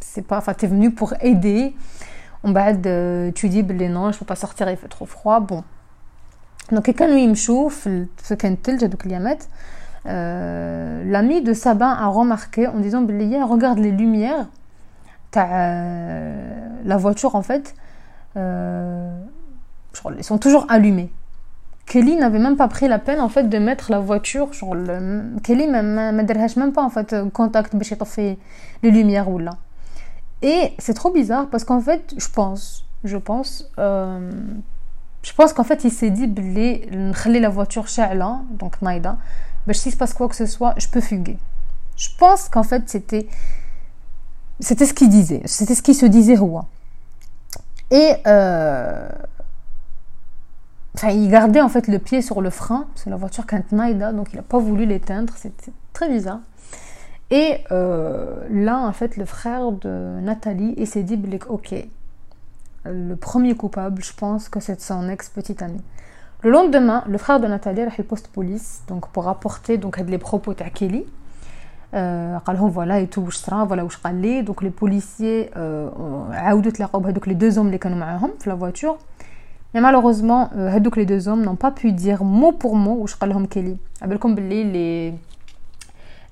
c'est 0.00 0.22
pas, 0.22 0.38
enfin, 0.38 0.52
t'es 0.52 0.66
venu 0.66 0.90
pour 0.90 1.14
aider. 1.20 1.74
On 2.44 2.52
va 2.52 2.68
euh, 2.68 3.32
tu 3.32 3.48
dis 3.48 3.62
bah, 3.62 3.74
non, 3.88 4.12
je 4.12 4.16
ne 4.16 4.20
peux 4.20 4.26
pas 4.26 4.36
sortir, 4.36 4.70
il 4.70 4.76
fait 4.76 4.88
trop 4.88 5.06
froid. 5.06 5.40
Bon. 5.40 5.64
Donc, 6.70 6.84
quelqu'un 6.84 7.08
lui 7.08 7.26
me 7.26 7.34
chauffe, 7.34 7.88
ce 8.22 8.34
qu'elle 8.34 8.56
dit, 8.56 9.48
l'ami 10.05 11.41
de 11.41 11.53
Sabin 11.53 11.89
a 11.89 12.07
remarqué 12.07 12.67
en 12.67 12.79
disant 12.79 13.01
ben 13.01 13.43
regarde 13.43 13.79
les 13.79 13.91
lumières 13.91 14.47
la 15.35 16.97
voiture 16.97 17.35
en 17.35 17.41
fait 17.41 17.75
euh, 18.37 19.11
elles 20.17 20.23
sont 20.23 20.37
toujours 20.37 20.65
allumées 20.69 21.11
Kelly 21.85 22.15
n'avait 22.15 22.39
même 22.39 22.55
pas 22.55 22.67
pris 22.67 22.87
la 22.87 22.99
peine 22.99 23.19
en 23.19 23.29
fait 23.29 23.49
de 23.49 23.57
mettre 23.57 23.91
la 23.91 23.99
voiture 23.99 24.53
genre 24.53 24.75
le, 24.75 25.37
Kelly 25.43 25.67
ما 25.67 26.21
درهاش 26.23 26.57
même 26.57 26.71
pas 26.73 26.83
en 26.83 26.89
fait 26.89 27.15
contact 27.33 27.75
باش 27.75 27.91
يطفي 27.91 28.37
les 28.83 28.91
lumières 28.91 29.29
ou 29.29 29.37
là 29.37 29.51
et 30.41 30.73
c'est 30.79 30.93
trop 30.93 31.11
bizarre 31.11 31.47
parce 31.49 31.63
qu'en 31.63 31.81
fait, 31.81 32.15
je 32.17 32.27
pense, 32.27 32.85
je 33.03 33.17
pense, 33.17 33.69
euh, 33.77 34.31
je 35.21 35.33
pense 35.33 35.53
qu'en 35.53 35.63
fait, 35.63 35.83
il 35.83 35.91
s'est 35.91 36.09
dit, 36.09 36.27
la 36.27 37.49
voiture 37.49 37.85
là, 37.97 38.41
donc 38.51 38.81
Naïda, 38.81 39.17
ben, 39.66 39.72
s'il 39.72 39.92
se 39.92 39.96
passe 39.96 40.14
quoi 40.14 40.28
que 40.28 40.36
ce 40.36 40.46
soit, 40.46 40.74
je 40.78 40.88
peux 40.88 41.00
fuguer. 41.00 41.38
Je 41.96 42.08
pense 42.18 42.48
qu'en 42.48 42.62
fait, 42.62 42.88
c'était, 42.88 43.28
c'était 44.60 44.86
ce 44.86 44.94
qu'il 44.94 45.08
disait, 45.08 45.42
c'était 45.44 45.74
ce 45.74 45.82
qu'il 45.82 45.94
se 45.94 46.06
disait, 46.06 46.36
Roi. 46.36 46.66
Et, 47.90 48.14
euh, 48.26 49.08
enfin, 50.94 51.10
il 51.10 51.30
gardait 51.30 51.60
en 51.60 51.68
fait 51.68 51.88
le 51.88 51.98
pied 51.98 52.20
sur 52.22 52.40
le 52.40 52.50
frein, 52.50 52.86
c'est 52.94 53.10
la 53.10 53.16
voiture 53.16 53.46
quand 53.46 53.72
Naïda, 53.72 54.12
donc 54.12 54.32
il 54.32 54.36
n'a 54.36 54.42
pas 54.42 54.58
voulu 54.58 54.86
l'éteindre, 54.86 55.32
c'était 55.36 55.72
très 55.92 56.08
bizarre. 56.08 56.40
Et 57.30 57.58
euh, 57.72 58.46
là, 58.50 58.78
en 58.78 58.92
fait, 58.92 59.16
le 59.16 59.24
frère 59.24 59.72
de 59.72 60.20
Nathalie, 60.20 60.74
il 60.76 60.86
s'est 60.86 61.02
dit, 61.02 61.20
ok, 61.48 61.74
le 62.84 63.14
premier 63.16 63.56
coupable, 63.56 64.02
je 64.02 64.12
pense 64.12 64.48
que 64.48 64.60
c'est 64.60 64.80
son 64.80 65.08
ex-petite 65.08 65.60
amie. 65.62 65.82
Le 66.42 66.50
lendemain, 66.50 67.02
le 67.08 67.18
frère 67.18 67.40
de 67.40 67.46
Nathalie 67.46 67.80
a 67.80 67.90
poste 68.04 68.28
police 68.28 68.82
donc 68.88 69.08
pour 69.08 69.24
rapporter 69.24 69.78
donc 69.78 69.98
les 69.98 70.18
propos 70.18 70.52
de 70.54 70.62
Kelly. 70.62 71.04
Euh, 71.94 72.36
voilà 72.68 73.00
et 73.00 73.06
tout 73.06 73.22
voilà 73.64 73.84
où 73.84 73.90
je 73.90 73.96
donc 74.42 74.60
les 74.60 74.70
policiers 74.70 75.50
euh, 75.56 75.88
donc 77.12 77.26
les 77.28 77.36
deux 77.36 77.58
hommes 77.58 77.70
les 77.70 77.78
dans 77.78 78.50
la 78.50 78.56
voiture 78.56 78.98
mais 79.72 79.80
malheureusement 79.80 80.50
euh, 80.56 80.68
les 80.96 81.06
deux 81.06 81.28
hommes 81.28 81.44
n'ont 81.44 81.54
pas 81.54 81.70
pu 81.70 81.92
dire 81.92 82.24
mot 82.24 82.50
pour 82.50 82.74
mot 82.74 82.98
où 83.00 83.06
je 83.06 83.14
Kelly 83.46 83.78
les 84.64 85.14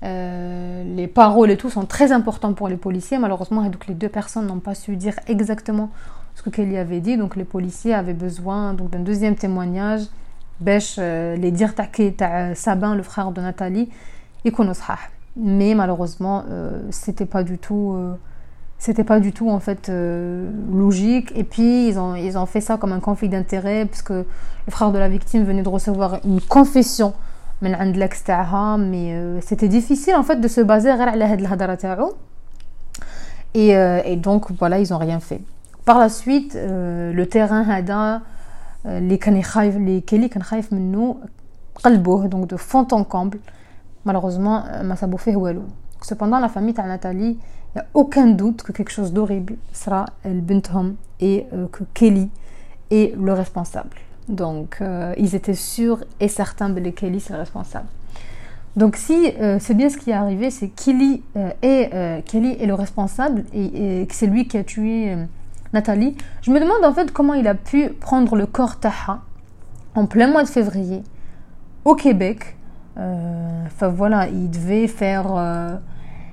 euh, 0.03 0.83
les 0.95 1.07
paroles 1.07 1.49
et 1.49 1.57
tout 1.57 1.69
sont 1.69 1.85
très 1.85 2.11
importants 2.11 2.53
pour 2.53 2.67
les 2.67 2.77
policiers. 2.77 3.17
Malheureusement, 3.17 3.63
donc, 3.63 3.87
les 3.87 3.95
deux 3.95 4.09
personnes 4.09 4.45
n'ont 4.45 4.59
pas 4.59 4.75
su 4.75 4.95
dire 4.95 5.15
exactement 5.27 5.89
ce 6.35 6.43
que 6.43 6.49
Kelly 6.49 6.77
avait 6.77 6.99
dit. 6.99 7.17
Donc 7.17 7.35
les 7.35 7.45
policiers 7.45 7.93
avaient 7.93 8.13
besoin 8.13 8.73
donc 8.73 8.91
d'un 8.91 8.99
deuxième 8.99 9.35
témoignage. 9.35 10.01
Bêche 10.59 10.97
les 10.97 11.51
dire 11.51 11.73
Sabin, 12.55 12.95
le 12.95 13.03
frère 13.03 13.31
de 13.31 13.41
Nathalie, 13.41 13.89
et 14.45 14.53
Mais 15.35 15.75
malheureusement, 15.75 16.45
c'était 16.91 17.25
pas 17.25 17.43
du 17.43 17.57
tout 17.57 17.93
c'était 18.77 19.03
pas 19.03 19.19
du 19.19 19.31
tout 19.31 19.49
en 19.49 19.59
fait 19.59 19.89
logique 20.71 21.31
et 21.35 21.43
puis 21.43 21.87
ils 21.87 21.97
ont, 21.97 22.15
ils 22.15 22.37
ont 22.37 22.45
fait 22.45 22.61
ça 22.61 22.77
comme 22.77 22.91
un 22.91 22.99
conflit 22.99 23.29
d'intérêt 23.29 23.85
parce 23.85 24.01
que 24.01 24.13
le 24.13 24.71
frère 24.71 24.91
de 24.91 24.99
la 24.99 25.07
victime 25.07 25.43
venait 25.43 25.63
de 25.63 25.69
recevoir 25.69 26.19
une 26.25 26.41
confession 26.41 27.13
mais 28.77 29.13
euh, 29.13 29.39
c'était 29.41 29.69
difficile 29.69 30.15
en 30.15 30.23
fait 30.23 30.41
de 30.41 30.47
se 30.47 30.61
baser 30.61 30.91
et, 33.53 33.69
et 34.05 34.15
donc 34.17 34.51
voilà 34.59 34.79
ils 34.79 34.93
ont 34.93 34.97
rien 34.97 35.19
fait 35.19 35.41
par 35.84 35.98
la 35.98 36.08
suite 36.08 36.54
le 36.54 37.24
terrain 37.24 37.62
هذا 37.62 38.22
اللي 38.86 39.16
كان 39.16 39.36
يخايف 39.36 39.76
اللي 39.76 40.00
كيلي 40.00 40.28
كان 40.28 40.42
خايف 40.42 40.72
منه 40.72 41.16
قلبوه 41.74 42.28
donc 42.28 42.46
de 42.46 42.56
fond 42.56 42.86
en 42.92 43.04
comble 43.04 43.38
malheureusement 44.08 44.82
ما 44.82 44.94
سابو 44.94 45.16
فيه 45.16 45.36
والو 45.36 45.62
cependant 46.04 46.40
la 46.40 46.48
famille 46.48 46.74
تاع 46.74 46.86
ناتالي 46.86 47.36
il 47.74 47.78
n'y 47.78 47.82
a 47.82 47.86
aucun 47.94 48.26
doute 48.26 48.62
que 48.62 48.72
quelque 48.72 48.90
chose 48.90 49.12
d'horrible 49.12 49.56
sera 49.72 50.06
البنتهم 50.26 50.96
et 51.20 51.46
que 51.72 51.84
Kelly 51.94 52.30
est 52.90 53.14
le 53.16 53.32
responsable 53.32 53.96
donc, 54.30 54.76
euh, 54.80 55.12
ils 55.18 55.34
étaient 55.34 55.54
sûrs 55.54 56.04
et 56.20 56.28
certains 56.28 56.72
que 56.72 56.88
Kelly 56.90 57.20
c'est 57.20 57.32
le 57.32 57.40
responsable. 57.40 57.86
Donc, 58.76 58.94
si 58.94 59.32
euh, 59.40 59.58
c'est 59.60 59.74
bien 59.74 59.90
ce 59.90 59.98
qui 59.98 60.10
est 60.10 60.14
arrivé, 60.14 60.50
c'est 60.50 60.68
Kelly, 60.68 61.22
euh, 61.36 61.50
et, 61.62 62.22
Kelly 62.22 62.56
est 62.60 62.66
le 62.66 62.74
responsable 62.74 63.44
et, 63.52 64.06
que 64.08 64.14
c'est 64.14 64.28
lui 64.28 64.46
qui 64.46 64.56
a 64.56 64.64
tué 64.64 65.16
Nathalie, 65.75 66.15
je 66.41 66.51
me 66.51 66.59
demande 66.59 66.83
en 66.83 66.93
fait 66.93 67.11
comment 67.11 67.33
il 67.33 67.47
a 67.47 67.53
pu 67.53 67.89
prendre 67.89 68.35
le 68.35 68.45
corps 68.45 68.79
Taha 68.79 69.19
en 69.93 70.05
plein 70.07 70.27
mois 70.27 70.43
de 70.43 70.47
février 70.47 71.03
au 71.83 71.95
Québec. 71.95 72.55
Enfin 72.97 73.89
voilà, 73.89 74.27
il 74.29 74.49
devait 74.49 74.87
faire, 74.87 75.81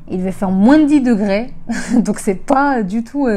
il 0.08 0.18
devait 0.18 0.32
faire 0.32 0.52
moins 0.52 0.78
de 0.78 0.84
10 0.84 1.00
degrés, 1.00 1.52
donc 1.98 2.20
c'est 2.20 2.36
pas 2.36 2.84
du 2.84 3.02
tout, 3.02 3.28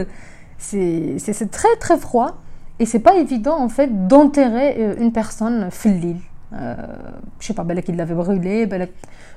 c'est 0.60 1.52
très 1.52 1.76
très 1.80 1.98
froid. 1.98 2.38
Et 2.80 2.86
c'est 2.86 3.00
pas 3.00 3.16
évident 3.16 3.58
en 3.58 3.70
fait 3.70 4.08
d'enterrer 4.08 4.76
euh, 4.80 4.96
une 5.00 5.12
personne 5.14 5.70
fil 5.72 6.18
euh, 6.54 6.76
je 7.40 7.48
sais 7.48 7.54
pas, 7.54 7.64
belle 7.64 7.82
qu'il 7.84 7.96
l'avait 7.96 8.14
brûlé, 8.14 8.70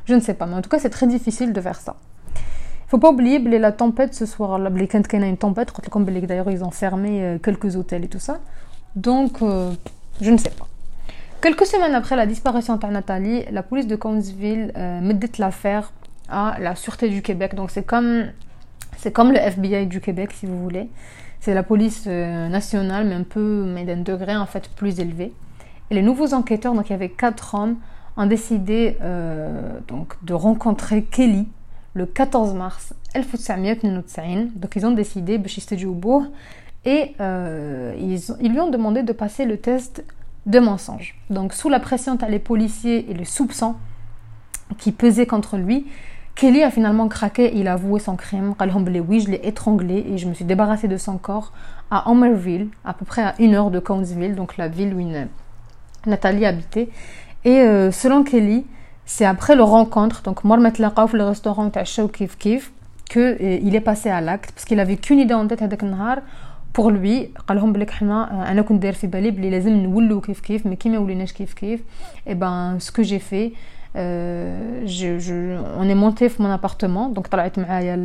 je 0.05 0.15
ne 0.15 0.21
sais 0.21 0.35
pas, 0.35 0.47
mais 0.47 0.55
en 0.55 0.63
tout 0.63 0.69
cas 0.69 0.79
c'est 0.79 0.91
très 0.91 1.07
difficile 1.07 1.53
de 1.53 1.61
faire 1.61 1.81
ça. 1.81 1.97
Faut 2.89 2.99
pas 2.99 3.11
oublier 3.11 3.39
la 3.39 3.73
tempête 3.73 4.15
ce 4.15 4.27
soir-là, 4.27 4.71
quand 4.71 5.13
il 5.13 5.21
y 5.21 5.23
a 5.23 5.27
une 5.27 5.37
tempête, 5.37 5.73
d'ailleurs 6.27 6.51
ils 6.51 6.65
ont 6.65 6.71
fermé 6.71 7.23
euh, 7.23 7.39
quelques 7.39 7.77
hôtels 7.77 8.05
et 8.05 8.09
tout 8.09 8.19
ça. 8.19 8.39
Donc 8.97 9.41
je 9.41 10.31
ne 10.31 10.37
sais 10.37 10.51
pas. 10.51 10.67
Quelques 11.41 11.67
semaines 11.67 11.95
après 11.95 12.17
la 12.17 12.27
disparition 12.27 12.77
de 12.77 12.87
Nathalie, 12.89 13.45
la 13.53 13.63
police 13.63 13.87
de 13.87 13.95
Conesville 13.95 14.73
euh, 14.77 15.13
dit 15.13 15.31
l'affaire 15.39 15.93
à 16.29 16.57
la 16.59 16.75
Sûreté 16.75 17.09
du 17.09 17.23
Québec. 17.23 17.55
Donc 17.55 17.71
c'est 17.71 17.85
comme, 17.85 18.25
c'est 18.97 19.13
comme 19.13 19.31
le 19.31 19.39
FBI 19.39 19.87
du 19.87 20.01
Québec 20.01 20.33
si 20.33 20.47
vous 20.47 20.61
voulez. 20.61 20.89
C'est 21.39 21.55
la 21.55 21.63
police 21.63 22.07
euh, 22.09 22.49
nationale, 22.49 23.07
mais 23.07 23.15
un 23.15 23.23
peu, 23.23 23.65
mais 23.73 23.85
d'un 23.85 23.99
degré 23.99 24.37
en 24.37 24.47
fait 24.47 24.69
plus 24.71 24.99
élevé. 24.99 25.33
Et 25.91 25.95
les 25.95 26.03
nouveaux 26.03 26.35
enquêteurs, 26.35 26.75
donc 26.75 26.89
il 26.89 26.93
y 26.93 26.97
avait 26.97 27.09
quatre 27.09 27.55
hommes, 27.55 27.77
ont 28.17 28.27
décidé 28.27 28.97
euh, 29.01 29.79
donc 29.87 30.17
de 30.25 30.35
rencontrer 30.35 31.05
Kelly 31.05 31.47
le 31.99 32.07
14 32.07 32.55
mars 32.55 32.95
1992 33.15 34.53
donc 34.55 34.77
ils 34.77 34.87
ont 34.87 34.93
décidé 34.93 35.41
et 36.85 37.15
euh, 37.21 37.95
ils, 37.99 38.21
ils 38.41 38.53
lui 38.53 38.61
ont 38.61 38.71
demandé 38.71 39.03
de 39.03 39.13
passer 39.13 39.45
le 39.45 39.57
test 39.57 40.05
de 40.47 40.61
mensonge 40.61 41.17
donc 41.29 41.53
sous 41.53 41.69
la 41.69 41.81
pression 41.81 42.17
t'as 42.17 42.29
les 42.29 42.39
policiers 42.39 43.11
et 43.11 43.15
les 43.15 43.25
soupçons 43.25 43.75
qui 44.79 44.93
pesaient 44.93 45.27
contre 45.27 45.57
lui 45.57 45.87
Kelly 46.37 46.63
a 46.63 46.71
finalement 46.71 47.09
craqué, 47.09 47.51
il 47.57 47.67
a 47.67 47.73
avoué 47.73 47.99
son 47.99 48.15
crime. 48.15 48.55
Oui, 49.09 49.19
je 49.19 49.29
l'ai 49.29 49.41
étranglé 49.43 50.07
et 50.09 50.19
je 50.19 50.29
me 50.29 50.35
suis 50.35 50.45
débarrassée 50.45 50.87
de 50.87 50.97
son 50.97 51.19
corps 51.19 51.53
à 51.91 52.09
Homerville, 52.09 52.69
à 52.85 52.95
peu 52.95 53.05
près 53.05 53.23
à 53.23 53.35
une 53.41 53.57
heure 53.57 53.73
de 53.73 53.81
Conesville, 53.81 54.37
donc 54.37 54.57
la 54.57 54.69
ville 54.69 54.95
où 54.95 55.01
Nathalie 56.07 56.47
habitait. 56.47 56.91
Et 57.45 57.59
euh, 57.59 57.91
selon 57.91 58.23
Kelly, 58.23 58.65
c'est 59.08 59.26
après 59.26 59.56
le 59.56 59.64
rencontre, 59.64 60.22
donc 60.24 60.44
moi 60.44 60.58
le 60.58 61.18
le 61.18 61.24
restaurant 61.24 61.70
Kif 62.16 62.38
Kif, 62.38 62.72
que 63.10 63.20
euh, 63.20 63.60
il 63.68 63.76
est 63.76 63.86
passé 63.92 64.10
à 64.10 64.22
l'acte 64.22 64.52
parce 64.54 64.66
qu'il 64.66 64.80
avait 64.80 64.98
qu'une 64.98 65.20
idée 65.20 65.34
en 65.34 65.48
tête 65.48 65.64
هذاك 65.64 65.84
النهار 65.84 66.22
pour 66.74 66.92
lui 66.92 67.30
قال 67.48 67.58
لهم 67.58 67.74
بلي 67.74 67.86
حنا 67.92 68.52
انا 68.52 68.62
كنت 68.62 68.82
داير 68.82 68.94
في 68.94 69.08
بالي 69.08 69.32
بلي 69.32 69.50
لازم 69.50 69.72
نولوا 69.74 70.22
كيف 70.22 70.40
كيف 70.40 70.66
مي 70.66 70.76
كي 70.76 70.90
ما 70.90 70.98
وليناش 70.98 71.34
كيف 71.34 71.54
كيف 71.54 71.82
et 72.30 72.36
ben 72.36 72.80
ce 72.80 72.92
que 72.92 73.04
j'ai 73.04 73.20
fait 73.20 73.54
euh, 73.96 74.82
je, 74.86 75.20
je, 75.20 75.36
on 75.78 75.88
est 75.88 75.96
monté 75.96 76.32
mon 76.40 76.52
appartement 76.52 77.10
donc 77.10 77.28
طلعت 77.28 77.60
معايا 77.60 77.96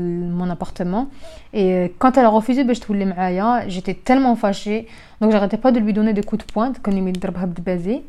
mon 0.41 0.51
appartement 0.51 1.07
et 1.55 1.57
euh, 1.57 1.89
quand 1.99 2.13
elle 2.19 2.27
a 2.27 2.41
refusé 2.41 2.63
باش 2.63 2.79
تولي 2.79 3.05
معايا 3.05 3.69
j'étais 3.69 3.95
tellement 3.95 4.37
fâchée 4.37 4.87
donc 5.23 5.31
j'arrêtais 5.31 5.57
pas 5.57 5.73
de 5.73 5.79
lui 5.79 5.93
donner 5.93 6.13
des 6.13 6.23
coups 6.23 6.45
de 6.45 6.53
pointe 6.53 6.81
كان 6.83 7.09
يضربها 7.09 7.45
بدبازي 7.45 8.01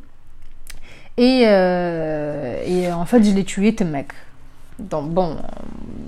et, 1.16 1.44
euh, 1.46 2.62
et 2.66 2.92
en 2.92 3.04
fait, 3.06 3.22
je 3.22 3.30
l'ai 3.30 3.44
tué, 3.44 3.74
ce 3.78 3.84
mec. 3.84 4.08
Donc 4.78 5.10
bon, 5.10 5.36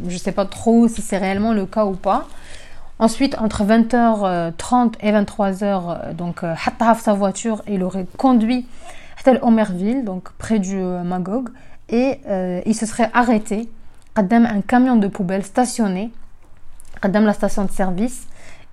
je 0.09 0.17
sais 0.17 0.33
pas 0.33 0.45
trop 0.45 0.89
si 0.89 1.03
c'est 1.03 1.19
réellement 1.19 1.53
le 1.53 1.67
cas 1.67 1.85
ou 1.85 1.93
pas. 1.95 2.27
Ensuite, 2.99 3.37
entre 3.39 3.65
20h30 3.65 4.95
et 5.01 5.13
23h, 5.13 6.15
donc, 6.15 6.43
Hattaf 6.43 7.03
sa 7.03 7.13
voiture, 7.13 7.63
il 7.69 7.83
aurait 7.83 8.07
conduit 8.17 8.67
à 9.27 9.45
Omerville, 9.45 10.05
donc 10.05 10.31
près 10.39 10.59
du 10.59 10.77
Magog, 10.77 11.51
et 11.89 12.21
euh, 12.29 12.61
il 12.67 12.75
se 12.75 12.87
serait 12.87 13.11
arrêté 13.13 13.69
à 14.15 14.21
un 14.21 14.61
camion 14.61 14.97
de 14.97 15.09
poubelle 15.09 15.45
stationné 15.45 16.11
à 17.03 17.09
la 17.09 17.33
station 17.33 17.65
de 17.65 17.71
service 17.71 18.27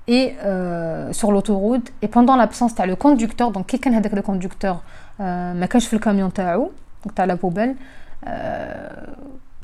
et 0.06 0.34
euh, 0.44 1.12
sur 1.12 1.32
l'autoroute. 1.32 1.92
Et 2.02 2.08
pendant 2.08 2.36
l'absence, 2.36 2.74
tu 2.74 2.82
as 2.82 2.86
le 2.86 2.96
conducteur, 2.96 3.50
donc 3.50 3.66
quelqu'un 3.66 4.00
le 4.00 4.22
conducteur 4.22 4.82
ما 5.20 5.66
كانش 5.66 5.86
في 5.86 5.92
الكاميون 5.96 6.32
تاعو 6.32 6.70
تاع 7.16 7.24
لا 7.24 7.34
بوبيل 7.34 7.74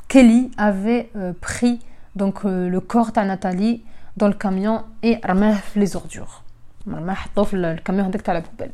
Kelly 0.07 0.51
avait 0.57 1.09
euh, 1.15 1.33
pris 1.41 1.79
donc 2.15 2.45
euh, 2.45 2.69
le 2.69 2.79
corps 2.79 3.11
de 3.11 3.21
Nathalie 3.21 3.83
dans 4.17 4.27
le 4.27 4.33
camion 4.33 4.83
et 5.03 5.19
رماه 5.25 5.53
في 5.53 5.85
les 5.85 5.95
ordures 5.95 6.41
رماه 6.87 7.13
حطوه 7.13 7.43
في 7.43 7.55
الكاميون 7.55 8.05
هذاك 8.05 8.21
تاع 8.21 8.39
la 8.39 8.41
poubelle 8.41 8.71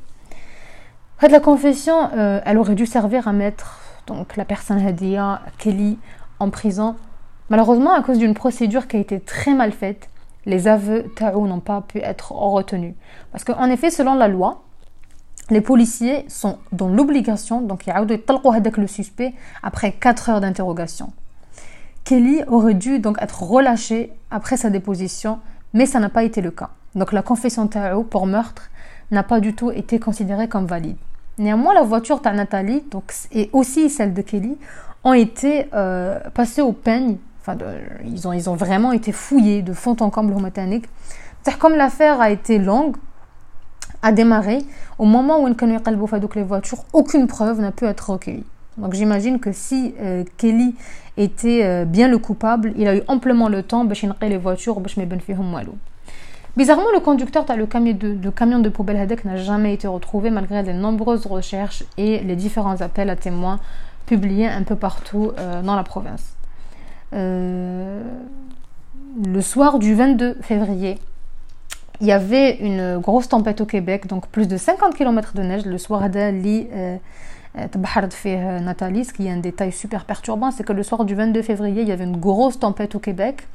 En 1.18 1.22
fait, 1.22 1.30
la 1.30 1.40
confession, 1.40 2.10
euh, 2.18 2.42
elle 2.46 2.58
aurait 2.58 2.74
dû 2.74 2.88
servir 2.88 3.28
à 3.28 3.34
mettre 3.34 3.80
donc 4.08 4.38
la 4.38 4.46
personne 4.46 4.80
Hadia, 4.84 5.42
Kelly, 5.60 6.00
en 6.40 6.50
prison. 6.50 6.96
Malheureusement, 7.52 7.94
à 7.94 8.02
cause 8.02 8.18
d'une 8.18 8.34
procédure 8.34 8.88
qui 8.88 8.98
a 8.98 9.00
été 9.00 9.20
très 9.20 9.54
mal 9.54 9.72
faite, 9.72 10.10
les 10.47 10.69
aveux 10.69 11.05
Taou 11.17 11.47
n'ont 11.47 11.61
pas 11.61 11.83
pu 11.83 11.99
être 11.99 12.33
retenus. 12.33 12.95
Parce 13.33 13.45
qu'en 13.45 13.69
effet, 13.69 13.91
selon 13.91 14.15
la 14.15 14.29
loi, 14.29 14.63
les 15.51 15.61
policiers 15.61 16.25
sont 16.29 16.59
dans 16.73 16.89
l'obligation, 16.89 17.61
donc 17.61 17.87
il 17.87 17.91
y 17.91 17.93
a 17.93 18.01
le 18.03 18.87
suspect 18.87 19.35
après 19.63 19.93
4 19.93 20.31
heures 20.31 20.41
d'interrogation. 20.41 21.13
Kelly 22.05 22.43
aurait 22.47 22.75
dû 22.75 23.01
donc 23.01 23.21
être 23.21 23.43
relâché 23.43 24.13
après 24.31 24.57
sa 24.57 24.71
déposition, 24.71 25.41
mais 25.73 25.87
ça 25.87 26.01
n'a 26.01 26.09
pas 26.09 26.23
été 26.23 26.41
le 26.41 26.51
cas. 26.51 26.71
Donc 26.95 27.13
la 27.13 27.23
confession 27.23 27.67
Tao 27.67 28.03
pour 28.03 28.27
meurtre 28.27 28.71
n'a 29.11 29.23
pas 29.23 29.41
du 29.41 29.55
tout 29.55 29.71
été 29.71 29.99
considérée 29.99 30.49
comme 30.49 30.67
valide. 30.67 30.97
Néanmoins, 31.39 31.75
la 31.75 31.83
voiture 31.83 32.21
de 32.21 32.29
Nathalie 32.29 32.83
donc, 32.91 33.13
et 33.33 33.51
aussi 33.53 33.91
celle 33.91 34.15
de 34.15 34.23
Kelly 34.23 34.57
ont 35.05 35.13
été 35.13 35.69
euh, 35.75 36.19
passées 36.31 36.63
au 36.63 36.73
peigne. 36.73 37.19
Ils, 38.05 38.49
ont, 38.49 38.55
vraiment 38.55 38.93
été 38.93 39.13
fouillés 39.13 39.63
de 39.63 39.73
fond 39.73 39.97
en 40.01 40.11
comble 40.11 40.33
au 40.35 40.39
Comme 41.59 41.77
l'affaire 41.77 42.21
a 42.21 42.31
été 42.31 42.59
longue, 42.59 42.97
a 44.03 44.13
démarré, 44.13 44.59
au 44.99 45.05
moment 45.05 45.41
où 45.41 45.47
les 46.35 46.43
voitures, 46.43 46.85
aucune 46.93 47.27
preuve 47.27 47.61
n'a 47.61 47.73
pu 47.73 47.85
être 47.85 48.11
recueillie. 48.11 48.45
Donc 48.79 48.95
j'imagine 48.95 49.39
que 49.41 49.53
si 49.53 49.95
euh, 50.01 50.25
Kelly 50.37 50.75
était 51.17 51.65
euh, 51.65 51.85
bien 51.85 52.09
le 52.09 52.19
coupable, 52.19 52.73
il 52.77 52.87
a 52.89 52.97
eu 52.97 53.03
amplement 53.09 53.49
le 53.49 53.63
temps 53.63 53.85
de 53.85 53.95
les 54.29 54.37
voitures 54.37 54.81
Bizarrement, 56.57 56.91
le 56.93 57.01
conducteur 57.01 57.45
le 57.57 57.67
camion 57.67 57.95
de, 57.95 58.15
de 58.15 58.31
camion 58.31 58.59
de 58.59 58.69
poubelle 58.69 58.97
Hadek 58.97 59.25
n'a 59.25 59.37
jamais 59.37 59.75
été 59.75 59.87
retrouvé 59.87 60.31
malgré 60.31 60.63
les 60.63 60.73
nombreuses 60.73 61.27
recherches 61.27 61.85
et 61.97 62.21
les 62.21 62.37
différents 62.37 62.81
appels 62.81 63.11
à 63.11 63.17
témoins 63.17 63.61
publiés 64.07 64.47
un 64.47 64.63
peu 64.63 64.77
partout 64.77 65.33
euh, 65.39 65.63
dans 65.63 65.77
la 65.77 65.83
province. 65.83 66.36
Le 67.13 68.03
soir 69.41 69.79
du 69.79 69.95
22 69.95 70.39
février, 70.43 70.99
il 72.01 72.07
y 72.07 72.13
avait 72.13 72.57
une 72.57 72.99
grosse 72.99 73.29
tempête 73.29 73.61
au 73.61 73.67
Québec, 73.67 74.07
donc 74.07 74.27
plus 74.29 74.49
de 74.49 74.57
50 74.57 74.95
km 74.95 75.35
de 75.35 75.43
neige. 75.43 75.65
Le 75.65 75.79
soir 75.79 76.07
li 76.09 76.69
euh, 76.73 76.97
euh, 77.59 78.11
fait 78.11 78.61
Nathalie, 78.61 79.05
ce 79.05 79.13
qui 79.13 79.27
est 79.27 79.31
un 79.31 79.39
détail 79.39 79.73
super 79.73 80.05
perturbant, 80.05 80.51
c'est 80.51 80.65
que 80.65 80.75
le 80.75 80.83
soir 80.83 81.05
du 81.05 81.15
22 81.15 81.41
février, 81.43 81.83
il 81.83 81.89
y 81.89 81.93
avait 81.93 82.05
une 82.05 82.19
grosse 82.19 82.59
tempête 82.59 82.95
au 82.95 82.99
Québec, 82.99 83.47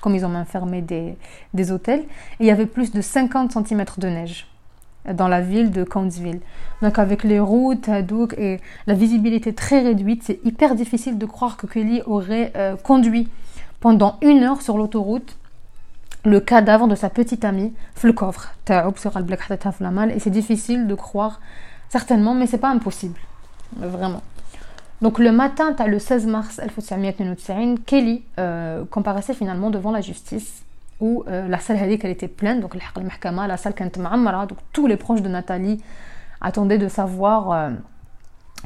comme 0.00 0.14
ils 0.14 0.24
ont 0.24 0.34
enfermé 0.34 0.80
des, 0.80 1.16
des 1.54 1.72
hôtels, 1.72 2.00
et 2.00 2.06
il 2.40 2.46
y 2.46 2.50
avait 2.52 2.66
plus 2.66 2.92
de 2.92 3.00
50 3.00 3.52
cm 3.52 3.84
de 3.98 4.08
neige 4.08 4.46
dans 5.14 5.28
la 5.28 5.40
ville 5.40 5.70
de 5.70 5.84
Conesville. 5.84 6.40
Donc 6.82 6.98
avec 6.98 7.24
les 7.24 7.40
routes 7.40 7.88
et 8.38 8.60
la 8.86 8.94
visibilité 8.94 9.52
très 9.52 9.80
réduite, 9.80 10.22
c'est 10.24 10.40
hyper 10.44 10.74
difficile 10.74 11.18
de 11.18 11.26
croire 11.26 11.56
que 11.56 11.66
Kelly 11.66 12.02
aurait 12.06 12.52
euh, 12.56 12.76
conduit 12.76 13.28
pendant 13.80 14.18
une 14.22 14.42
heure 14.42 14.62
sur 14.62 14.78
l'autoroute 14.78 15.36
le 16.24 16.40
cadavre 16.40 16.88
de 16.88 16.94
sa 16.94 17.10
petite 17.10 17.44
amie 17.44 17.72
coffre 18.12 18.54
et 20.10 20.18
c'est 20.18 20.30
difficile 20.30 20.86
de 20.86 20.94
croire 20.94 21.40
certainement 21.88 22.34
mais 22.34 22.46
c'est 22.46 22.58
pas 22.58 22.70
impossible. 22.70 23.18
Vraiment. 23.76 24.22
Donc 25.00 25.18
le 25.18 25.30
matin 25.30 25.74
as 25.78 25.86
le 25.86 25.98
16 25.98 26.26
mars 26.26 26.60
Kelly 27.86 28.22
euh, 28.38 28.84
comparaissait 28.90 29.34
finalement 29.34 29.70
devant 29.70 29.92
la 29.92 30.00
justice 30.00 30.64
où 31.00 31.24
euh, 31.28 31.48
la 31.48 31.58
salle 31.58 31.78
elle 31.80 32.10
était 32.10 32.28
pleine. 32.28 32.60
Donc 32.60 32.74
la 32.74 33.56
salle 33.56 33.74
donc 33.74 34.58
tous 34.72 34.86
les 34.86 34.96
proches 34.96 35.22
de 35.22 35.28
Nathalie 35.28 35.82
attendaient 36.40 36.78
de 36.78 36.88
savoir 36.88 37.52
euh, 37.52 37.70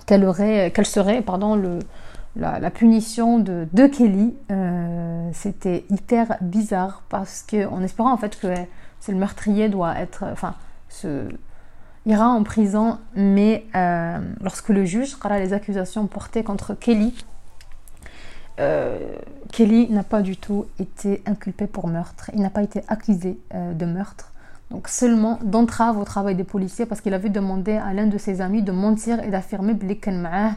quelle, 0.06 0.26
quelle 0.72 0.86
serait 0.86 1.22
pardon 1.22 1.56
le 1.56 1.78
la, 2.34 2.70
punition 2.70 3.38
de, 3.38 3.68
de 3.74 3.86
Kelly, 3.86 4.34
euh, 4.50 5.28
c'était 5.34 5.84
hyper 5.90 6.38
bizarre 6.40 7.02
parce 7.10 7.42
que, 7.42 7.66
en 7.66 7.82
espérant 7.82 8.10
en 8.10 8.16
fait 8.16 8.40
que 8.40 8.54
c'est 9.00 9.12
le 9.12 9.18
meurtrier 9.18 9.68
doit 9.68 9.98
être, 9.98 10.24
enfin, 10.32 10.54
se, 10.88 11.28
ira 12.06 12.28
en 12.28 12.42
prison, 12.42 12.98
mais 13.14 13.66
lorsque 14.40 14.70
le 14.70 14.86
juge 14.86 15.16
les 15.38 15.52
accusations 15.52 16.06
portées 16.06 16.42
contre 16.42 16.72
Kelly, 16.72 17.14
euh, 18.60 18.98
Kelly 19.50 19.88
n'a 19.90 20.02
pas 20.02 20.22
du 20.22 20.36
tout 20.36 20.66
été 20.78 21.22
inculpé 21.26 21.66
pour 21.66 21.88
meurtre, 21.88 22.30
il 22.34 22.40
n'a 22.40 22.50
pas 22.50 22.62
été 22.62 22.82
accusé 22.88 23.38
de 23.52 23.86
meurtre. 23.86 24.32
Donc 24.72 24.88
seulement 24.88 25.38
d'entrave 25.42 25.98
au 25.98 26.04
travail 26.04 26.34
des 26.34 26.44
policiers 26.44 26.86
parce 26.86 27.02
qu'il 27.02 27.12
avait 27.12 27.28
demandé 27.28 27.72
à 27.72 27.92
l'un 27.92 28.06
de 28.06 28.16
ses 28.16 28.40
amis 28.40 28.62
de 28.62 28.72
mentir 28.72 29.22
et 29.22 29.28
d'affirmer 29.28 29.74
qu'il 29.74 30.56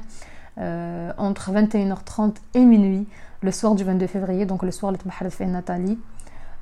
euh, 0.58 1.12
entre 1.18 1.52
21h30 1.52 2.36
et 2.54 2.64
minuit 2.64 3.08
le 3.42 3.52
soir 3.52 3.76
du 3.76 3.84
22 3.84 4.08
février, 4.08 4.46
donc 4.46 4.64
le 4.64 4.72
soir 4.72 4.94
de 4.94 4.98
fait 5.30 5.46
Nathalie. 5.46 6.00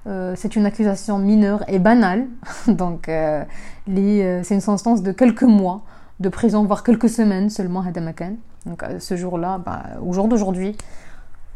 Euh, 0.07 0.33
c'est 0.35 0.55
une 0.55 0.65
accusation 0.65 1.19
mineure 1.19 1.63
et 1.67 1.77
banale, 1.77 2.25
donc 2.67 3.07
euh, 3.07 3.43
c'est 3.85 4.55
une 4.55 4.61
sentence 4.61 5.03
de 5.03 5.11
quelques 5.11 5.43
mois 5.43 5.83
de 6.19 6.29
prison, 6.29 6.65
voire 6.65 6.83
quelques 6.83 7.07
semaines 7.07 7.51
seulement 7.51 7.81
à 7.81 7.91
Damakan. 7.91 8.33
Donc 8.65 8.83
ce 8.97 9.15
jour-là, 9.15 9.59
bah, 9.63 9.83
au 10.03 10.11
jour 10.11 10.27
d'aujourd'hui, 10.27 10.75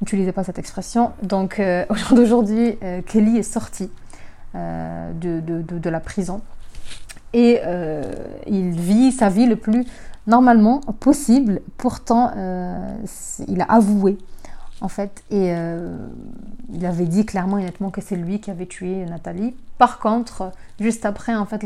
n'utilisez 0.02 0.32
pas 0.32 0.44
cette 0.44 0.60
expression. 0.60 1.12
Donc 1.24 1.62
au 1.90 1.96
jour 1.96 2.16
d'aujourd'hui, 2.18 2.78
Kelly 3.08 3.38
est 3.38 3.44
sorti 3.44 3.90
de, 4.54 5.40
de, 5.40 5.62
de, 5.62 5.90
la 5.90 6.00
prison 6.00 6.42
et 7.34 7.60
il 8.48 8.72
vit 8.72 9.12
sa 9.12 9.30
vie 9.30 9.46
le 9.46 9.56
plus 9.56 9.86
normalement 10.28 10.82
possible. 11.00 11.62
Pourtant, 11.78 12.32
euh, 12.36 12.96
il 13.48 13.62
a 13.62 13.66
avoué, 13.66 14.18
en 14.82 14.90
fait, 14.90 15.24
et 15.32 15.54
euh, 15.56 15.98
il 16.72 16.86
avait 16.86 17.06
dit 17.06 17.26
clairement 17.26 17.58
et 17.58 17.64
nettement 17.64 17.90
que 17.90 18.02
c'est 18.02 18.18
lui 18.18 18.40
qui 18.40 18.52
avait 18.52 18.68
tué 18.68 19.06
Nathalie. 19.06 19.56
Par 19.78 20.00
contre, 20.00 20.52
juste 20.80 21.06
après, 21.06 21.34
en 21.34 21.46
fait, 21.46 21.64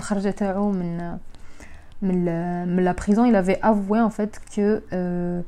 la 2.02 2.94
prison, 2.94 3.26
il 3.26 3.36
avait 3.36 3.60
avoué, 3.62 4.00
en 4.00 4.10
fait, 4.10 4.40
que 4.56 5.44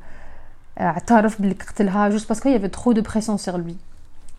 euh, 0.80 2.10
juste 2.10 2.26
parce 2.26 2.40
qu'il 2.40 2.52
y 2.52 2.56
avait 2.56 2.68
trop 2.68 2.94
de 2.94 3.00
pression 3.00 3.38
sur 3.38 3.58
lui. 3.58 3.76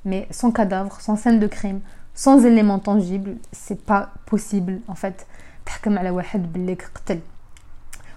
mais 0.04 0.28
sans 0.32 0.52
cadavre, 0.52 1.00
sans 1.02 1.16
scène 1.16 1.40
de 1.40 1.48
crime, 1.48 1.80
sans 2.14 2.46
éléments 2.46 2.80
tangibles, 2.80 3.38
c'est 3.52 3.82
pas 3.84 4.12
possible 4.26 4.82
en 4.88 4.96
fait. 4.96 5.28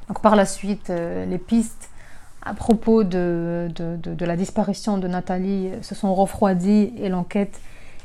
Donc 0.08 0.20
par 0.20 0.36
la 0.36 0.44
suite, 0.44 0.90
euh, 0.90 1.24
les 1.24 1.38
pistes 1.38 1.88
à 2.42 2.54
propos 2.54 3.04
de, 3.04 3.68
de, 3.74 4.24
la 4.24 4.36
disparition 4.36 4.98
de 4.98 5.08
Nathalie 5.08 5.70
se 5.82 5.94
sont 5.94 6.14
refroidies 6.14 6.92
et 6.98 7.08
l'enquête 7.08 7.58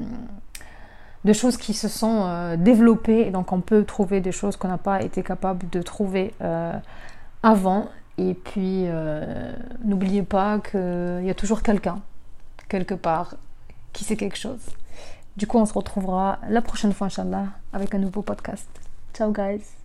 de 1.23 1.33
choses 1.33 1.57
qui 1.57 1.73
se 1.73 1.87
sont 1.87 2.23
euh, 2.23 2.57
développées 2.57 3.31
donc 3.31 3.51
on 3.51 3.61
peut 3.61 3.83
trouver 3.83 4.21
des 4.21 4.31
choses 4.31 4.55
qu'on 4.55 4.67
n'a 4.67 4.77
pas 4.77 5.01
été 5.01 5.23
capable 5.23 5.69
de 5.69 5.81
trouver 5.81 6.33
euh, 6.41 6.73
avant 7.43 7.89
et 8.17 8.33
puis 8.33 8.85
n'oubliez 9.83 10.21
pas 10.21 10.59
qu'il 10.59 11.23
y 11.23 11.29
a 11.29 11.33
toujours 11.33 11.63
quelqu'un 11.63 11.99
quelque 12.67 12.93
part 12.93 13.35
qui 13.93 14.03
sait 14.03 14.15
quelque 14.15 14.37
chose 14.37 14.59
du 15.37 15.47
coup, 15.47 15.57
on 15.57 15.65
se 15.65 15.73
retrouvera 15.73 16.39
la 16.49 16.61
prochaine 16.61 16.93
fois, 16.93 17.07
Inch'Allah, 17.07 17.47
avec 17.73 17.95
un 17.95 17.99
nouveau 17.99 18.21
podcast. 18.21 18.67
Ciao, 19.13 19.31
guys! 19.31 19.80